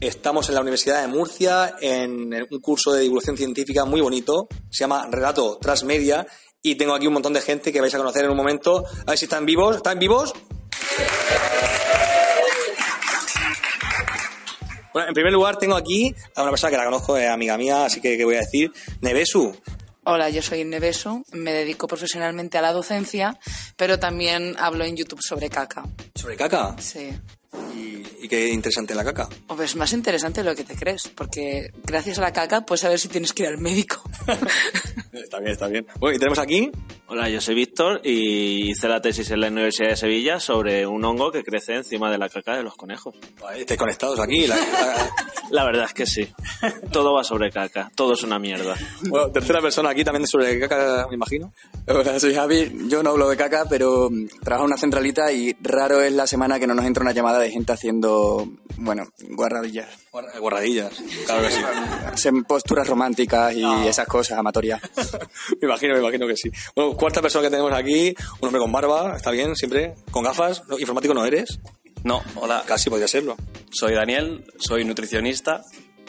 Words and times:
Estamos 0.00 0.48
en 0.48 0.54
la 0.54 0.60
Universidad 0.60 1.00
de 1.00 1.08
Murcia 1.08 1.74
en 1.80 2.46
un 2.50 2.60
curso 2.60 2.92
de 2.92 3.00
divulgación 3.00 3.36
científica 3.36 3.86
muy 3.86 4.02
bonito. 4.02 4.46
Se 4.70 4.80
llama 4.80 5.08
Relato 5.10 5.58
Transmedia. 5.58 6.26
Y 6.62 6.74
tengo 6.74 6.94
aquí 6.94 7.06
un 7.06 7.14
montón 7.14 7.32
de 7.32 7.40
gente 7.40 7.72
que 7.72 7.80
vais 7.80 7.94
a 7.94 7.98
conocer 7.98 8.24
en 8.24 8.30
un 8.30 8.36
momento. 8.36 8.84
A 9.06 9.10
ver 9.10 9.18
si 9.18 9.24
están 9.24 9.46
vivos. 9.46 9.76
¿Están 9.76 9.98
vivos? 9.98 10.34
Bueno, 14.92 15.08
en 15.08 15.14
primer 15.14 15.32
lugar 15.32 15.58
tengo 15.58 15.76
aquí 15.76 16.14
a 16.34 16.42
una 16.42 16.50
persona 16.50 16.70
que 16.70 16.76
la 16.76 16.84
conozco, 16.84 17.16
es 17.16 17.28
amiga 17.28 17.56
mía, 17.58 17.84
así 17.84 18.00
que 18.00 18.16
¿qué 18.16 18.24
voy 18.24 18.36
a 18.36 18.40
decir? 18.40 18.72
Nevesu. 19.02 19.54
Hola, 20.04 20.30
yo 20.30 20.40
soy 20.40 20.64
Nevesu, 20.64 21.22
me 21.32 21.52
dedico 21.52 21.86
profesionalmente 21.86 22.56
a 22.56 22.62
la 22.62 22.72
docencia, 22.72 23.38
pero 23.76 23.98
también 23.98 24.56
hablo 24.58 24.84
en 24.84 24.96
YouTube 24.96 25.20
sobre 25.20 25.50
caca. 25.50 25.84
¿Sobre 26.14 26.36
caca? 26.36 26.76
Sí. 26.78 27.10
¿Y, 27.74 28.28
qué 28.28 28.48
interesante 28.48 28.94
la 28.94 29.04
caca? 29.04 29.28
O 29.48 29.62
es 29.62 29.76
más 29.76 29.92
interesante 29.92 30.42
de 30.42 30.50
lo 30.50 30.56
que 30.56 30.64
te 30.64 30.74
crees, 30.74 31.08
porque 31.08 31.72
gracias 31.84 32.18
a 32.18 32.22
la 32.22 32.32
caca 32.32 32.66
puedes 32.66 32.80
saber 32.80 32.98
si 32.98 33.08
tienes 33.08 33.32
que 33.32 33.44
ir 33.44 33.48
al 33.48 33.58
médico. 33.58 34.02
Está 35.12 35.38
bien, 35.40 35.52
está 35.52 35.68
bien. 35.68 35.86
Bueno, 35.98 36.16
y 36.16 36.18
tenemos 36.18 36.38
aquí 36.38 36.70
Hola, 37.08 37.28
yo 37.28 37.40
soy 37.40 37.54
Víctor 37.54 38.00
y 38.02 38.70
hice 38.70 38.88
la 38.88 39.00
tesis 39.00 39.30
en 39.30 39.40
la 39.40 39.46
Universidad 39.46 39.90
de 39.90 39.96
Sevilla 39.96 40.40
sobre 40.40 40.88
un 40.88 41.04
hongo 41.04 41.30
que 41.30 41.44
crece 41.44 41.76
encima 41.76 42.10
de 42.10 42.18
la 42.18 42.28
caca 42.28 42.56
de 42.56 42.64
los 42.64 42.74
conejos. 42.74 43.14
¿Estáis 43.56 43.78
conectados 43.78 44.18
aquí? 44.18 44.46
La, 45.50 45.64
verdad 45.64 45.84
es 45.84 45.94
que 45.94 46.04
sí. 46.04 46.28
Todo 46.90 47.14
va 47.14 47.22
sobre 47.22 47.52
caca. 47.52 47.92
Todo 47.94 48.14
es 48.14 48.24
una 48.24 48.40
mierda. 48.40 48.74
Bueno, 49.08 49.30
tercera 49.30 49.60
persona 49.62 49.90
aquí 49.90 50.02
también 50.02 50.26
sobre 50.26 50.58
caca, 50.58 51.06
me 51.08 51.14
imagino. 51.14 51.52
Hola, 51.86 52.18
soy 52.18 52.34
Javi. 52.34 52.88
Yo 52.88 53.04
no 53.04 53.10
hablo 53.10 53.28
de 53.28 53.36
caca, 53.36 53.66
pero 53.70 54.10
trabajo 54.42 54.64
en 54.64 54.72
una 54.72 54.76
centralita 54.76 55.30
y 55.30 55.56
raro 55.60 56.02
es 56.02 56.12
la 56.12 56.26
semana 56.26 56.58
que 56.58 56.66
no 56.66 56.74
nos 56.74 56.86
entra 56.86 57.02
una 57.02 57.12
llamada 57.12 57.38
de 57.38 57.52
gente 57.52 57.72
haciendo, 57.72 58.48
bueno, 58.78 59.08
guarradillas. 59.30 59.88
Guarradillas, 60.10 60.92
claro 61.26 61.42
que 61.42 62.18
sí. 62.18 62.30
Posturas 62.48 62.86
románticas 62.86 63.54
y 63.54 63.64
esas 63.86 64.06
cosas 64.06 64.38
amatorias. 64.38 64.80
me 65.60 65.66
imagino, 65.66 65.94
me 65.94 66.00
imagino 66.00 66.26
que 66.26 66.36
sí. 66.36 66.50
Bueno, 66.74 66.96
cuarta 66.96 67.22
persona 67.22 67.44
que 67.44 67.50
tenemos 67.50 67.72
aquí, 67.72 68.14
un 68.40 68.46
hombre 68.46 68.60
con 68.60 68.72
barba, 68.72 69.16
está 69.16 69.30
bien, 69.30 69.56
siempre, 69.56 69.94
con 70.10 70.22
gafas. 70.22 70.62
¿Informático 70.78 71.14
no 71.14 71.24
eres? 71.24 71.58
No, 72.04 72.22
hola. 72.36 72.62
Casi 72.66 72.90
podría 72.90 73.08
serlo. 73.08 73.36
Soy 73.70 73.94
Daniel, 73.94 74.44
soy 74.58 74.84
nutricionista 74.84 75.62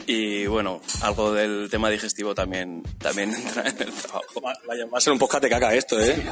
y 0.08 0.46
bueno, 0.46 0.80
algo 1.02 1.32
del 1.32 1.68
tema 1.70 1.90
digestivo 1.90 2.34
también, 2.34 2.82
también 2.98 3.34
entra 3.34 3.62
en 3.68 3.82
el 3.82 3.92
trabajo. 3.92 4.40
Vaya, 4.66 4.86
va 4.86 4.98
a 4.98 5.00
ser 5.00 5.12
un 5.12 5.18
podcast 5.18 5.44
de 5.44 5.50
caca 5.50 5.74
esto, 5.74 6.00
¿eh? 6.00 6.24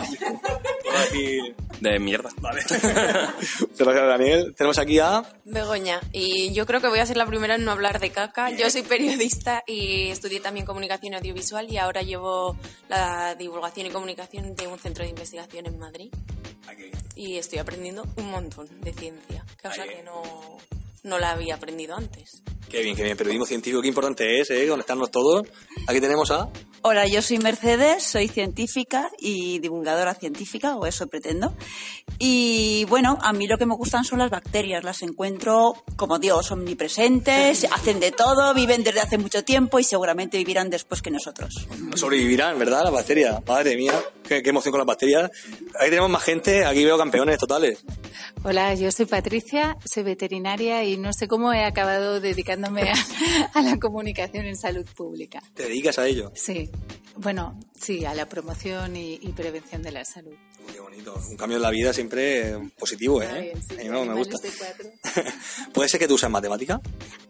De 1.80 1.98
mierda. 1.98 2.30
Vale. 2.41 2.62
Gracias, 2.69 3.36
Daniel. 3.78 4.55
Tenemos 4.56 4.78
aquí 4.78 4.98
a... 4.98 5.22
Begoña. 5.44 6.00
Y 6.12 6.53
yo 6.53 6.66
creo 6.66 6.80
que 6.80 6.88
voy 6.88 7.00
a 7.00 7.06
ser 7.06 7.16
la 7.16 7.27
primera 7.27 7.56
en 7.56 7.64
no 7.64 7.72
hablar 7.72 8.00
de 8.00 8.11
caca. 8.11 8.50
Yo 8.50 8.70
soy 8.70 8.83
periodista 8.83 9.62
y 9.66 10.08
estudié 10.08 10.41
también 10.41 10.64
comunicación 10.64 11.14
audiovisual 11.14 11.70
y 11.70 11.77
ahora 11.77 12.03
llevo 12.03 12.56
la 12.88 13.34
divulgación 13.34 13.86
y 13.86 13.91
comunicación 13.91 14.55
de 14.55 14.66
un 14.66 14.78
centro 14.78 15.05
de 15.05 15.11
investigación 15.11 15.66
en 15.66 15.78
Madrid. 15.78 16.11
Y 17.14 17.36
estoy 17.36 17.58
aprendiendo 17.58 18.05
un 18.16 18.31
montón 18.31 18.69
de 18.81 18.92
ciencia, 18.92 19.44
cosa 19.62 19.84
que 19.84 20.03
no, 20.03 20.22
no 21.05 21.19
la 21.19 21.33
había 21.33 21.55
aprendido 21.55 21.97
antes. 21.97 22.42
Qué 22.69 22.83
bien, 22.83 22.97
qué 22.97 23.05
bien. 23.05 23.16
Periodismo 23.16 23.47
científico, 23.47 23.81
qué 23.81 23.88
importante 23.88 24.41
es, 24.41 24.50
¿eh? 24.50 24.66
Conectarnos 24.69 25.10
todos. 25.10 25.47
Aquí 25.86 26.00
tenemos 26.00 26.31
a... 26.31 26.48
Hola, 26.89 27.05
yo 27.09 27.20
soy 27.20 27.39
Mercedes, 27.39 28.05
soy 28.05 28.29
científica 28.29 29.11
y 29.19 29.59
divulgadora 29.59 30.15
científica, 30.15 30.77
o 30.77 30.87
eso 30.87 31.09
pretendo. 31.09 31.53
Y 32.20 32.84
bueno, 32.84 33.19
a 33.23 33.33
mí 33.33 33.48
lo 33.48 33.59
que 33.59 33.67
me 33.67 33.75
gustan 33.75 34.05
son 34.05 34.20
las 34.20 34.31
bacterias, 34.31 34.84
las 34.84 35.03
encuentro 35.03 35.75
como 35.97 36.20
Dios, 36.20 36.53
omnipresentes, 36.53 37.65
hacen 37.73 37.98
de 37.98 38.12
todo, 38.12 38.55
viven 38.55 38.84
desde 38.84 39.00
hace 39.00 39.19
mucho 39.19 39.43
tiempo 39.43 39.81
y 39.81 39.83
seguramente 39.83 40.38
vivirán 40.38 40.71
después 40.71 41.03
que 41.03 41.10
nosotros. 41.10 41.66
Sobrevivirán, 41.97 42.56
¿verdad? 42.56 42.84
Las 42.84 42.93
bacterias. 42.93 43.44
Madre 43.44 43.77
mía, 43.77 44.00
qué, 44.22 44.41
qué 44.44 44.50
emoción 44.50 44.71
con 44.71 44.78
las 44.78 44.87
bacterias. 44.87 45.28
Ahí 45.81 45.91
tenemos 45.91 46.09
más 46.09 46.22
gente, 46.22 46.65
aquí 46.65 46.84
veo 46.84 46.97
campeones 46.97 47.39
totales. 47.39 47.84
Hola, 48.49 48.75
yo 48.75 48.93
soy 48.93 49.07
Patricia, 49.07 49.77
soy 49.84 50.05
veterinaria 50.05 50.84
y 50.84 50.97
no 50.99 51.12
sé 51.12 51.27
cómo 51.27 51.53
he 51.53 51.65
acabado 51.65 52.21
dedicándome 52.21 52.93
a, 53.55 53.61
la 53.61 53.77
comunicación 53.81 54.47
en 54.47 54.57
salud 54.57 54.87
pública. 54.97 55.43
¿Te 55.53 55.65
dedicas 55.65 55.99
a 55.99 56.07
ello? 56.07 56.31
Sí. 56.37 56.71
Bueno, 57.17 57.59
sí, 57.77 58.05
a 58.05 58.15
la 58.15 58.29
promoción 58.29 58.95
y, 58.95 59.19
prevención 59.34 59.83
de 59.83 59.91
la 59.91 60.05
salud. 60.05 60.34
Qué 60.73 60.79
bonito. 60.79 61.21
Un 61.29 61.37
cambio 61.37 61.57
en 61.57 61.62
la 61.62 61.71
vida 61.71 61.93
siempre 61.93 62.71
positivo, 62.79 63.21
¿eh? 63.21 63.53
a 63.53 63.83
mí 63.83 63.89
me 63.89 64.15
gusta. 64.15 64.37
¿Puede 65.73 65.89
ser 65.89 65.99
que 65.99 66.07
tú 66.07 66.15
usas 66.15 66.31
matemática? 66.31 66.81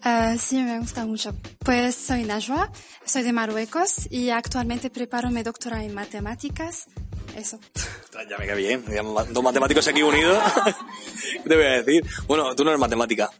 Uh, 0.04 0.36
sí, 0.38 0.62
me 0.62 0.78
gusta 0.80 1.06
mucho. 1.06 1.34
Pues 1.60 1.94
soy 1.94 2.24
Najwa, 2.24 2.70
soy 3.06 3.22
de 3.22 3.32
Marruecos 3.32 4.06
y 4.10 4.28
actualmente 4.28 4.90
preparo 4.90 5.30
mi 5.30 5.42
doctorado 5.42 5.82
en 5.82 5.94
matemáticas 5.94 6.88
eso. 7.36 7.58
Ya 8.28 8.38
me 8.38 8.46
queda 8.46 8.54
bien. 8.54 8.84
Dos 9.30 9.44
matemáticos 9.44 9.86
aquí 9.88 10.02
unidos. 10.02 10.42
¿Qué 11.32 11.40
te 11.48 11.56
voy 11.56 11.66
a 11.66 11.82
decir? 11.82 12.04
Bueno, 12.26 12.54
tú 12.56 12.64
no 12.64 12.70
eres 12.70 12.80
matemática. 12.80 13.30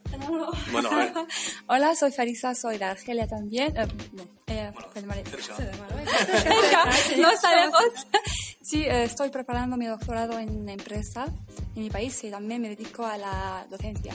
Bueno, 0.71 0.91
a 0.91 0.97
ver. 0.97 1.13
Hola, 1.67 1.97
soy 1.97 2.13
Farisa, 2.13 2.55
soy 2.55 2.79
de 2.79 2.85
Argelia 2.85 3.27
también. 3.27 3.77
Eh, 3.77 3.87
no, 4.13 4.23
eh, 4.47 4.71
no 7.17 7.31
está 7.31 7.57
lejos. 7.57 8.07
Sí, 8.63 8.83
eh, 8.83 9.05
estoy 9.05 9.31
preparando 9.31 9.77
mi 9.77 9.87
doctorado 9.87 10.39
en 10.39 10.69
empresa 10.69 11.27
en 11.75 11.83
mi 11.83 11.91
país 11.91 12.23
y 12.25 12.31
también 12.31 12.61
me 12.61 12.69
dedico 12.69 13.05
a 13.05 13.17
la 13.17 13.67
docencia. 13.71 14.15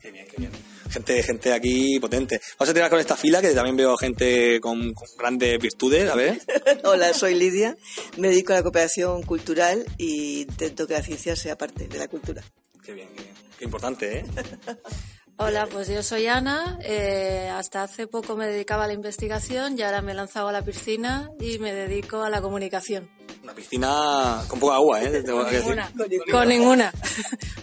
Qué 0.00 0.10
bien, 0.10 0.26
qué 0.28 0.36
bien 0.38 0.50
gente, 0.92 1.22
gente 1.22 1.52
aquí 1.52 1.98
potente. 1.98 2.40
Vamos 2.58 2.70
a 2.70 2.74
tirar 2.74 2.90
con 2.90 3.00
esta 3.00 3.16
fila, 3.16 3.40
que 3.40 3.50
también 3.52 3.76
veo 3.76 3.96
gente 3.96 4.60
con, 4.60 4.94
grandes 5.18 5.58
virtudes, 5.58 6.10
a 6.10 6.14
ver. 6.14 6.40
Hola, 6.84 7.12
soy 7.14 7.34
Lidia, 7.34 7.76
me 8.18 8.28
dedico 8.28 8.52
a 8.52 8.56
la 8.56 8.62
cooperación 8.62 9.22
cultural 9.22 9.84
y 9.98 10.42
intento 10.42 10.86
que 10.86 10.94
la 10.94 11.02
ciencia 11.02 11.34
sea 11.34 11.56
parte 11.56 11.88
de 11.88 11.98
la 11.98 12.08
cultura. 12.08 12.42
Qué 12.84 12.92
bien, 12.92 13.08
qué 13.16 13.22
bien. 13.22 13.34
Qué 13.58 13.64
importante, 13.64 14.18
¿eh? 14.18 14.24
Hola, 15.38 15.66
pues 15.66 15.88
yo 15.88 16.02
soy 16.02 16.26
Ana. 16.26 16.78
Eh, 16.82 17.48
hasta 17.52 17.82
hace 17.82 18.06
poco 18.06 18.36
me 18.36 18.46
dedicaba 18.46 18.84
a 18.84 18.86
la 18.86 18.92
investigación 18.92 19.78
y 19.78 19.82
ahora 19.82 20.02
me 20.02 20.12
he 20.12 20.14
lanzado 20.14 20.48
a 20.48 20.52
la 20.52 20.62
piscina 20.62 21.30
y 21.40 21.58
me 21.58 21.72
dedico 21.72 22.22
a 22.22 22.30
la 22.30 22.42
comunicación. 22.42 23.10
Una 23.42 23.54
piscina 23.54 24.44
con 24.46 24.60
poca 24.60 24.74
agua, 24.76 25.02
¿eh? 25.02 25.24
Con 25.26 25.50
ninguna. 25.50 25.92
Con 26.30 26.48
ninguna. 26.48 26.92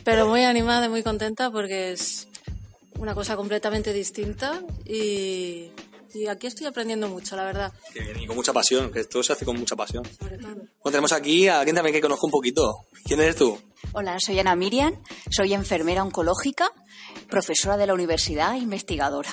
Pero 0.03 0.27
muy 0.27 0.43
animada 0.43 0.87
y 0.87 0.89
muy 0.89 1.03
contenta 1.03 1.51
porque 1.51 1.91
es 1.91 2.28
una 2.99 3.15
cosa 3.15 3.35
completamente 3.35 3.91
distinta 3.93 4.61
y, 4.85 5.71
aquí 6.29 6.45
estoy 6.47 6.67
aprendiendo 6.67 7.07
mucho, 7.07 7.35
la 7.35 7.45
verdad. 7.45 7.73
y 8.19 8.27
con 8.27 8.35
mucha 8.35 8.53
pasión, 8.53 8.91
que 8.91 8.99
esto 8.99 9.23
se 9.23 9.33
hace 9.33 9.45
con 9.45 9.57
mucha 9.57 9.75
pasión. 9.75 10.03
Bueno, 10.19 10.67
tenemos 10.83 11.11
aquí 11.13 11.47
a 11.47 11.57
alguien 11.59 11.75
también 11.75 11.93
que 11.93 12.01
conozco 12.01 12.27
un 12.27 12.31
poquito. 12.31 12.85
¿Quién 13.05 13.21
eres 13.21 13.37
tú? 13.37 13.59
Hola, 13.93 14.17
soy 14.19 14.37
Ana 14.39 14.55
Miriam, 14.55 15.01
soy 15.31 15.53
enfermera 15.53 16.03
oncológica, 16.03 16.71
profesora 17.29 17.77
de 17.77 17.87
la 17.87 17.93
universidad, 17.93 18.55
investigadora. 18.55 19.29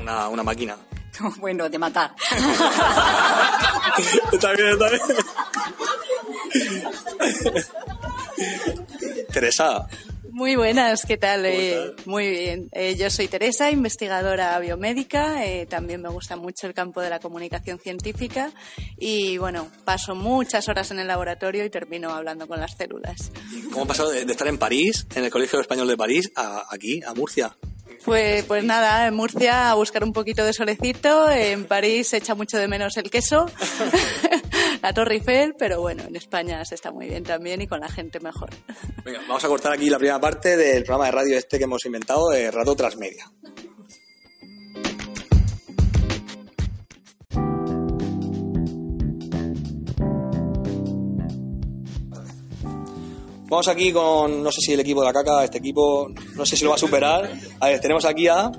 Una, 0.00 0.28
una 0.28 0.42
máquina. 0.42 0.78
Bueno, 1.38 1.68
de 1.68 1.78
matar. 1.78 2.12
está 4.32 4.52
bien, 4.52 4.70
está 4.70 4.90
bien. 4.90 5.02
Teresa, 9.32 9.86
muy 10.34 10.56
buenas, 10.56 11.06
¿qué 11.06 11.16
tal? 11.16 11.46
Eh, 11.46 11.94
muy 12.06 12.28
bien. 12.28 12.68
Eh, 12.72 12.96
yo 12.96 13.08
soy 13.08 13.28
Teresa, 13.28 13.70
investigadora 13.70 14.58
biomédica. 14.58 15.46
Eh, 15.46 15.64
también 15.66 16.02
me 16.02 16.08
gusta 16.08 16.34
mucho 16.34 16.66
el 16.66 16.74
campo 16.74 17.00
de 17.00 17.08
la 17.08 17.20
comunicación 17.20 17.78
científica. 17.78 18.50
Y 18.98 19.38
bueno, 19.38 19.70
paso 19.84 20.16
muchas 20.16 20.68
horas 20.68 20.90
en 20.90 20.98
el 20.98 21.06
laboratorio 21.06 21.64
y 21.64 21.70
termino 21.70 22.10
hablando 22.10 22.48
con 22.48 22.58
las 22.58 22.76
células. 22.76 23.30
¿Cómo 23.70 23.84
ha 23.84 23.88
pasado 23.88 24.10
de, 24.10 24.22
estar 24.22 24.48
en 24.48 24.58
París, 24.58 25.06
en 25.14 25.24
el 25.24 25.30
Colegio 25.30 25.60
Español 25.60 25.86
de 25.86 25.96
París, 25.96 26.32
a 26.34 26.64
aquí, 26.68 27.00
a 27.06 27.14
Murcia? 27.14 27.56
Pues, 28.04 28.44
pues 28.44 28.64
nada, 28.64 29.06
en 29.06 29.14
Murcia 29.14 29.70
a 29.70 29.74
buscar 29.74 30.04
un 30.04 30.12
poquito 30.12 30.44
de 30.44 30.52
solecito. 30.52 31.30
En 31.30 31.66
París 31.66 32.08
se 32.08 32.18
echa 32.18 32.34
mucho 32.34 32.58
de 32.58 32.68
menos 32.68 32.96
el 32.96 33.10
queso. 33.10 33.46
la 34.82 34.92
Torre 34.92 35.14
Eiffel, 35.14 35.54
pero 35.58 35.80
bueno, 35.80 36.04
en 36.06 36.16
España 36.16 36.64
se 36.64 36.74
está 36.74 36.92
muy 36.92 37.08
bien 37.08 37.24
también 37.24 37.60
y 37.62 37.66
con 37.66 37.80
la 37.80 37.88
gente 37.88 38.20
mejor. 38.20 38.50
Venga, 39.04 39.20
vamos 39.28 39.44
a 39.44 39.48
cortar 39.48 39.72
aquí 39.72 39.88
la 39.90 39.98
primera 39.98 40.20
parte 40.20 40.56
del 40.56 40.84
programa 40.84 41.06
de 41.06 41.12
radio 41.12 41.38
este 41.38 41.58
que 41.58 41.64
hemos 41.64 41.84
inventado, 41.86 42.30
de 42.30 42.50
Radio 42.50 42.74
Transmedia. 42.74 43.30
Vamos 53.54 53.68
aquí 53.68 53.92
con, 53.92 54.42
no 54.42 54.50
sé 54.50 54.60
si 54.62 54.72
el 54.72 54.80
equipo 54.80 55.00
de 55.00 55.06
la 55.06 55.12
caca, 55.12 55.44
este 55.44 55.58
equipo, 55.58 56.08
no 56.34 56.44
sé 56.44 56.56
si 56.56 56.64
lo 56.64 56.70
va 56.70 56.74
a 56.74 56.78
superar. 56.78 57.30
A 57.60 57.68
ver, 57.68 57.80
tenemos 57.80 58.04
aquí 58.04 58.26
a 58.26 58.50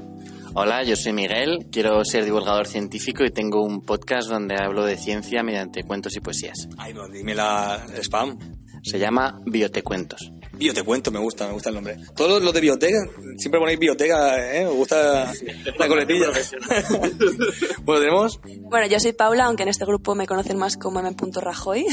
Hola, 0.53 0.83
yo 0.83 0.95
soy 0.95 1.12
Miguel, 1.12 1.68
quiero 1.69 2.06
ser 2.06 2.24
divulgador 2.24 2.65
científico 2.65 3.25
y 3.25 3.30
tengo 3.30 3.62
un 3.62 3.81
podcast 3.81 4.30
donde 4.30 4.56
hablo 4.56 4.86
de 4.86 4.95
ciencia 4.95 5.44
mediante 5.44 5.83
cuentos 5.83 6.15
y 6.15 6.21
poesías. 6.21 6.69
Ay, 6.77 6.94
no, 6.94 7.09
dime 7.09 7.36
la 7.36 7.86
spam. 8.01 8.39
Se 8.83 8.97
llama 8.97 9.38
Biotecuentos. 9.45 10.31
Biotecuento, 10.57 11.12
me 11.12 11.19
gusta, 11.19 11.48
me 11.48 11.54
gusta 11.54 11.69
el 11.69 11.75
nombre. 11.75 11.98
Todos 12.16 12.42
los 12.42 12.54
de 12.54 12.62
biblioteca, 12.62 12.98
siempre 13.38 13.60
ponéis 13.60 13.80
biblioteca, 13.80 14.56
¿eh? 14.56 14.63
Me 14.63 14.72
gusta 14.72 15.34
la 15.78 15.88
coletilla. 15.88 16.28
bueno, 17.84 18.02
tenemos... 18.02 18.40
Bueno, 18.62 18.88
yo 18.88 19.00
soy 19.00 19.13
Paula, 19.13 19.46
aunque 19.46 19.63
en 19.63 19.69
este 19.69 19.86
grupo 19.86 20.16
me 20.16 20.28
conocen 20.28 20.57
más 20.57 20.78
como 20.78 21.00
M. 21.00 21.13
Rajoy. 21.36 21.86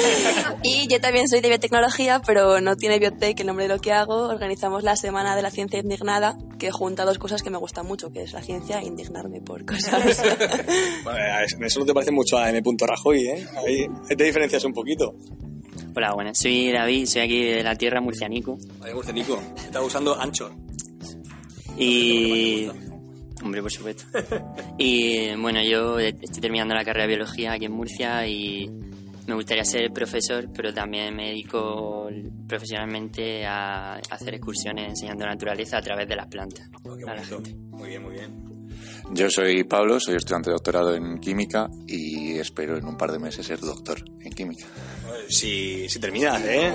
y 0.62 0.88
yo 0.88 1.00
también 1.00 1.28
soy 1.28 1.40
de 1.40 1.48
biotecnología, 1.48 2.22
pero 2.26 2.60
no 2.60 2.76
tiene 2.76 2.98
biotech 2.98 3.38
el 3.40 3.46
nombre 3.46 3.68
de 3.68 3.74
lo 3.74 3.80
que 3.80 3.92
hago. 3.92 4.28
Organizamos 4.28 4.82
la 4.82 4.96
Semana 4.96 5.36
de 5.36 5.42
la 5.42 5.50
Ciencia 5.50 5.78
Indignada, 5.78 6.36
que 6.58 6.70
junta 6.70 7.04
dos 7.04 7.18
cosas 7.18 7.42
que 7.42 7.50
me 7.50 7.58
gustan 7.58 7.86
mucho, 7.86 8.10
que 8.10 8.22
es 8.22 8.32
la 8.32 8.42
ciencia 8.42 8.80
e 8.80 8.86
indignarme 8.86 9.40
por 9.40 9.64
cosas. 9.64 10.22
Bueno, 11.04 11.20
eso 11.66 11.80
no 11.80 11.86
te 11.86 11.94
parece 11.94 12.10
mucho 12.10 12.38
a 12.38 12.50
M. 12.50 12.62
Rajoy, 12.80 13.28
¿eh? 13.28 13.46
Ahí 13.56 13.86
te 14.16 14.24
diferencias 14.24 14.64
un 14.64 14.72
poquito. 14.72 15.14
Hola, 15.98 16.12
buenas. 16.14 16.38
Soy 16.38 16.70
David, 16.70 17.06
soy 17.06 17.22
aquí 17.22 17.44
de 17.44 17.60
la 17.60 17.74
tierra 17.74 18.00
murcianico. 18.00 18.56
Vale, 18.78 18.94
Murcianico, 18.94 19.42
está 19.56 19.82
usando 19.82 20.16
Anchor. 20.16 20.52
Y... 21.76 22.68
Hombre, 23.42 23.60
por 23.62 23.72
supuesto. 23.72 24.04
Y 24.78 25.34
bueno, 25.34 25.60
yo 25.60 25.98
estoy 25.98 26.40
terminando 26.40 26.76
la 26.76 26.84
carrera 26.84 27.08
de 27.08 27.16
biología 27.16 27.54
aquí 27.54 27.64
en 27.64 27.72
Murcia 27.72 28.24
y 28.28 28.70
me 29.26 29.34
gustaría 29.34 29.64
ser 29.64 29.90
profesor, 29.90 30.48
pero 30.54 30.72
también 30.72 31.16
me 31.16 31.30
dedico 31.30 32.08
profesionalmente 32.46 33.44
a 33.44 33.94
hacer 33.94 34.34
excursiones 34.34 34.90
enseñando 34.90 35.26
naturaleza 35.26 35.78
a 35.78 35.82
través 35.82 36.06
de 36.06 36.14
las 36.14 36.28
plantas 36.28 36.70
a 37.08 37.14
la 37.16 37.24
gente. 37.24 37.56
Muy 37.72 37.88
bien, 37.88 38.04
muy 38.04 38.12
bien. 38.12 38.48
Yo 39.10 39.28
soy 39.30 39.64
Pablo, 39.64 39.98
soy 39.98 40.14
estudiante 40.14 40.50
de 40.50 40.54
doctorado 40.54 40.94
en 40.94 41.18
química 41.18 41.68
y 41.88 42.38
espero 42.38 42.76
en 42.76 42.84
un 42.86 42.96
par 42.96 43.10
de 43.10 43.18
meses 43.18 43.44
ser 43.44 43.58
doctor 43.58 43.98
en 44.20 44.32
química. 44.32 44.66
Si, 45.28 45.88
si 45.88 45.98
terminas, 46.00 46.42
¿eh? 46.44 46.72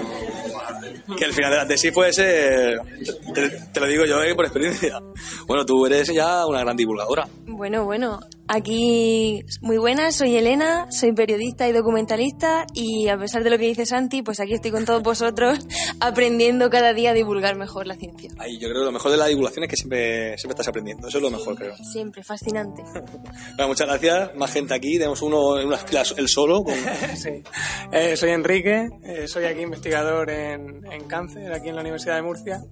Que 1.18 1.26
al 1.26 1.34
final 1.34 1.52
de 1.52 1.58
la 1.58 1.68
tesis 1.68 1.92
puede 1.92 2.14
ser... 2.14 2.80
Te, 3.34 3.50
te 3.50 3.80
lo 3.80 3.88
digo 3.88 4.06
yo, 4.06 4.22
¿eh? 4.24 4.36
Por 4.36 4.46
experiencia. 4.46 5.00
Bueno, 5.48 5.66
tú 5.66 5.86
eres 5.86 6.08
ya 6.14 6.46
una 6.46 6.60
gran 6.60 6.78
divulgadora. 6.78 7.28
Bueno, 7.46 7.84
bueno, 7.86 8.20
aquí 8.48 9.44
muy 9.62 9.78
buenas, 9.78 10.16
soy 10.16 10.36
Elena, 10.36 10.88
soy 10.92 11.14
periodista 11.14 11.68
y 11.68 11.72
documentalista 11.72 12.66
y 12.74 13.08
a 13.08 13.18
pesar 13.18 13.44
de 13.44 13.50
lo 13.50 13.58
que 13.58 13.66
dice 13.68 13.86
Santi, 13.86 14.22
pues 14.22 14.40
aquí 14.40 14.54
estoy 14.54 14.72
con 14.72 14.86
todos 14.86 15.02
vosotros 15.04 15.60
aprendiendo 16.00 16.70
cada 16.70 16.94
día 16.94 17.12
a 17.12 17.14
divulgar 17.14 17.56
mejor 17.56 17.88
la 17.88 17.96
ciencia. 17.96 18.30
Ahí, 18.38 18.58
yo 18.60 18.68
creo 18.70 18.82
que 18.82 18.86
lo 18.86 18.92
mejor 18.92 19.12
de 19.12 19.18
la 19.18 19.28
divulgación 19.28 19.64
es 19.64 19.70
que 19.70 19.76
siempre, 19.78 20.38
siempre 20.38 20.54
estás 20.54 20.68
aprendiendo. 20.68 21.08
Eso 21.08 21.18
es 21.18 21.24
lo 21.24 21.32
mejor, 21.32 21.56
creo. 21.56 21.76
Siempre, 21.92 22.24
fascinante. 22.24 22.84
Bueno, 23.56 23.68
muchas 23.70 23.88
gracias. 23.88 24.36
Más 24.36 24.52
gente 24.52 24.74
aquí. 24.74 24.94
Tenemos 24.98 25.22
uno 25.22 25.60
en 25.60 25.68
unas 25.68 25.84
filas, 25.86 26.14
el 26.18 26.28
solo. 26.28 26.64
con- 26.64 26.74
Sí. 27.16 27.44
Eh, 27.92 28.18
soy 28.18 28.32
Enrique, 28.32 28.88
eh, 29.04 29.28
soy 29.28 29.46
aquí 29.46 29.62
investigador 29.62 30.30
en, 30.30 30.82
en 30.92 31.04
cáncer, 31.06 31.52
aquí 31.54 31.70
en 31.70 31.76
la 31.76 31.82
Universidad 31.82 32.16
de 32.16 32.22
Murcia. 32.24 32.64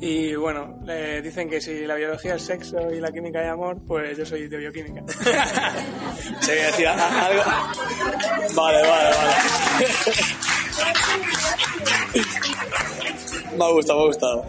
Y 0.00 0.34
bueno, 0.36 0.78
eh, 0.88 1.20
dicen 1.22 1.50
que 1.50 1.60
si 1.60 1.84
la 1.86 1.96
biología 1.96 2.36
es 2.36 2.42
sexo 2.42 2.76
y 2.92 3.00
la 3.00 3.10
química 3.10 3.42
es 3.42 3.50
amor, 3.50 3.78
pues 3.86 4.16
yo 4.16 4.24
soy 4.24 4.46
de 4.48 4.56
bioquímica. 4.56 5.02
Se 6.40 6.86
a- 6.86 7.26
algo. 7.26 7.42
Vale, 8.54 8.78
vale, 8.82 9.10
vale. 9.16 9.34
Me 13.58 13.64
ha 13.64 13.68
gustado, 13.70 13.98
me 13.98 14.04
ha 14.04 14.06
gustado. 14.06 14.44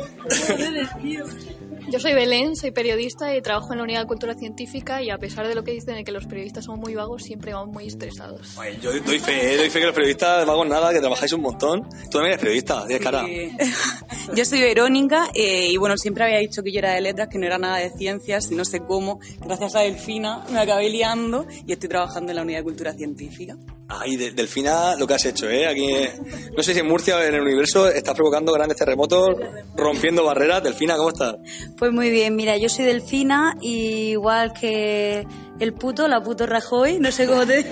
Yo 1.91 1.99
soy 1.99 2.13
Belén, 2.13 2.55
soy 2.55 2.69
periodista 2.71 3.35
y 3.35 3.41
trabajo 3.41 3.71
en 3.73 3.79
la 3.79 3.83
Unidad 3.83 4.01
de 4.01 4.07
Cultura 4.07 4.35
Científica 4.35 5.01
y 5.01 5.09
a 5.09 5.17
pesar 5.17 5.47
de 5.47 5.55
lo 5.55 5.63
que 5.63 5.71
dicen 5.71 5.95
de 5.95 6.03
que 6.03 6.11
los 6.11 6.25
periodistas 6.27 6.65
son 6.65 6.79
muy 6.79 6.93
vagos, 6.93 7.23
siempre 7.23 7.51
vamos 7.53 7.73
muy 7.73 7.87
estresados. 7.87 8.55
Yo 8.81 8.91
doy 9.01 9.19
fe, 9.19 9.53
eh, 9.53 9.57
doy 9.57 9.69
fe 9.71 9.79
que 9.79 9.85
los 9.87 9.95
periodistas 9.95 10.47
hago 10.47 10.65
nada, 10.65 10.93
que 10.93 10.99
trabajáis 10.99 11.33
un 11.33 11.41
montón. 11.41 11.81
Tú 11.89 12.09
también 12.11 12.33
eres 12.33 12.39
periodista, 12.39 12.85
tienes 12.85 13.03
cara. 13.03 13.25
Yo 14.35 14.45
soy 14.45 14.61
Verónica 14.61 15.29
eh, 15.33 15.69
y 15.71 15.77
bueno, 15.77 15.97
siempre 15.97 16.23
había 16.23 16.37
dicho 16.37 16.61
que 16.61 16.71
yo 16.71 16.79
era 16.79 16.93
de 16.93 17.01
letras, 17.01 17.29
que 17.31 17.39
no 17.39 17.47
era 17.47 17.57
nada 17.57 17.77
de 17.77 17.89
ciencias 17.97 18.51
y 18.51 18.55
no 18.55 18.63
sé 18.63 18.81
cómo. 18.81 19.19
Gracias 19.43 19.75
a 19.75 19.79
Delfina 19.81 20.43
me 20.51 20.59
acabé 20.59 20.89
liando 20.89 21.47
y 21.65 21.73
estoy 21.73 21.89
trabajando 21.89 22.31
en 22.31 22.35
la 22.35 22.43
Unidad 22.43 22.59
de 22.59 22.63
Cultura 22.63 22.93
Científica. 22.93 23.57
Ay, 23.87 24.17
de- 24.17 24.31
Delfina, 24.31 24.95
lo 24.95 25.07
que 25.07 25.15
has 25.15 25.25
hecho, 25.25 25.49
¿eh? 25.49 25.67
Aquí, 25.67 25.91
eh, 25.91 26.11
no 26.55 26.61
sé 26.61 26.73
si 26.75 26.79
en 26.81 26.87
Murcia 26.87 27.17
o 27.17 27.21
en 27.21 27.33
el 27.33 27.41
universo 27.41 27.87
estás 27.89 28.13
provocando 28.13 28.53
grandes 28.53 28.77
terremotos, 28.77 29.35
rompiendo 29.75 30.23
barreras. 30.23 30.61
Delfina, 30.61 30.95
¿cómo 30.95 31.09
estás? 31.09 31.35
Pues 31.79 31.93
muy 31.93 32.09
bien, 32.09 32.35
mira, 32.35 32.57
yo 32.57 32.67
soy 32.67 32.83
Delfina 32.83 33.55
y 33.61 34.09
igual 34.11 34.51
que 34.51 35.25
el 35.61 35.73
puto, 35.73 36.09
la 36.09 36.21
puto 36.21 36.45
Rajoy, 36.45 36.99
no 36.99 37.09
sé 37.09 37.25
cómo 37.25 37.47
te 37.47 37.65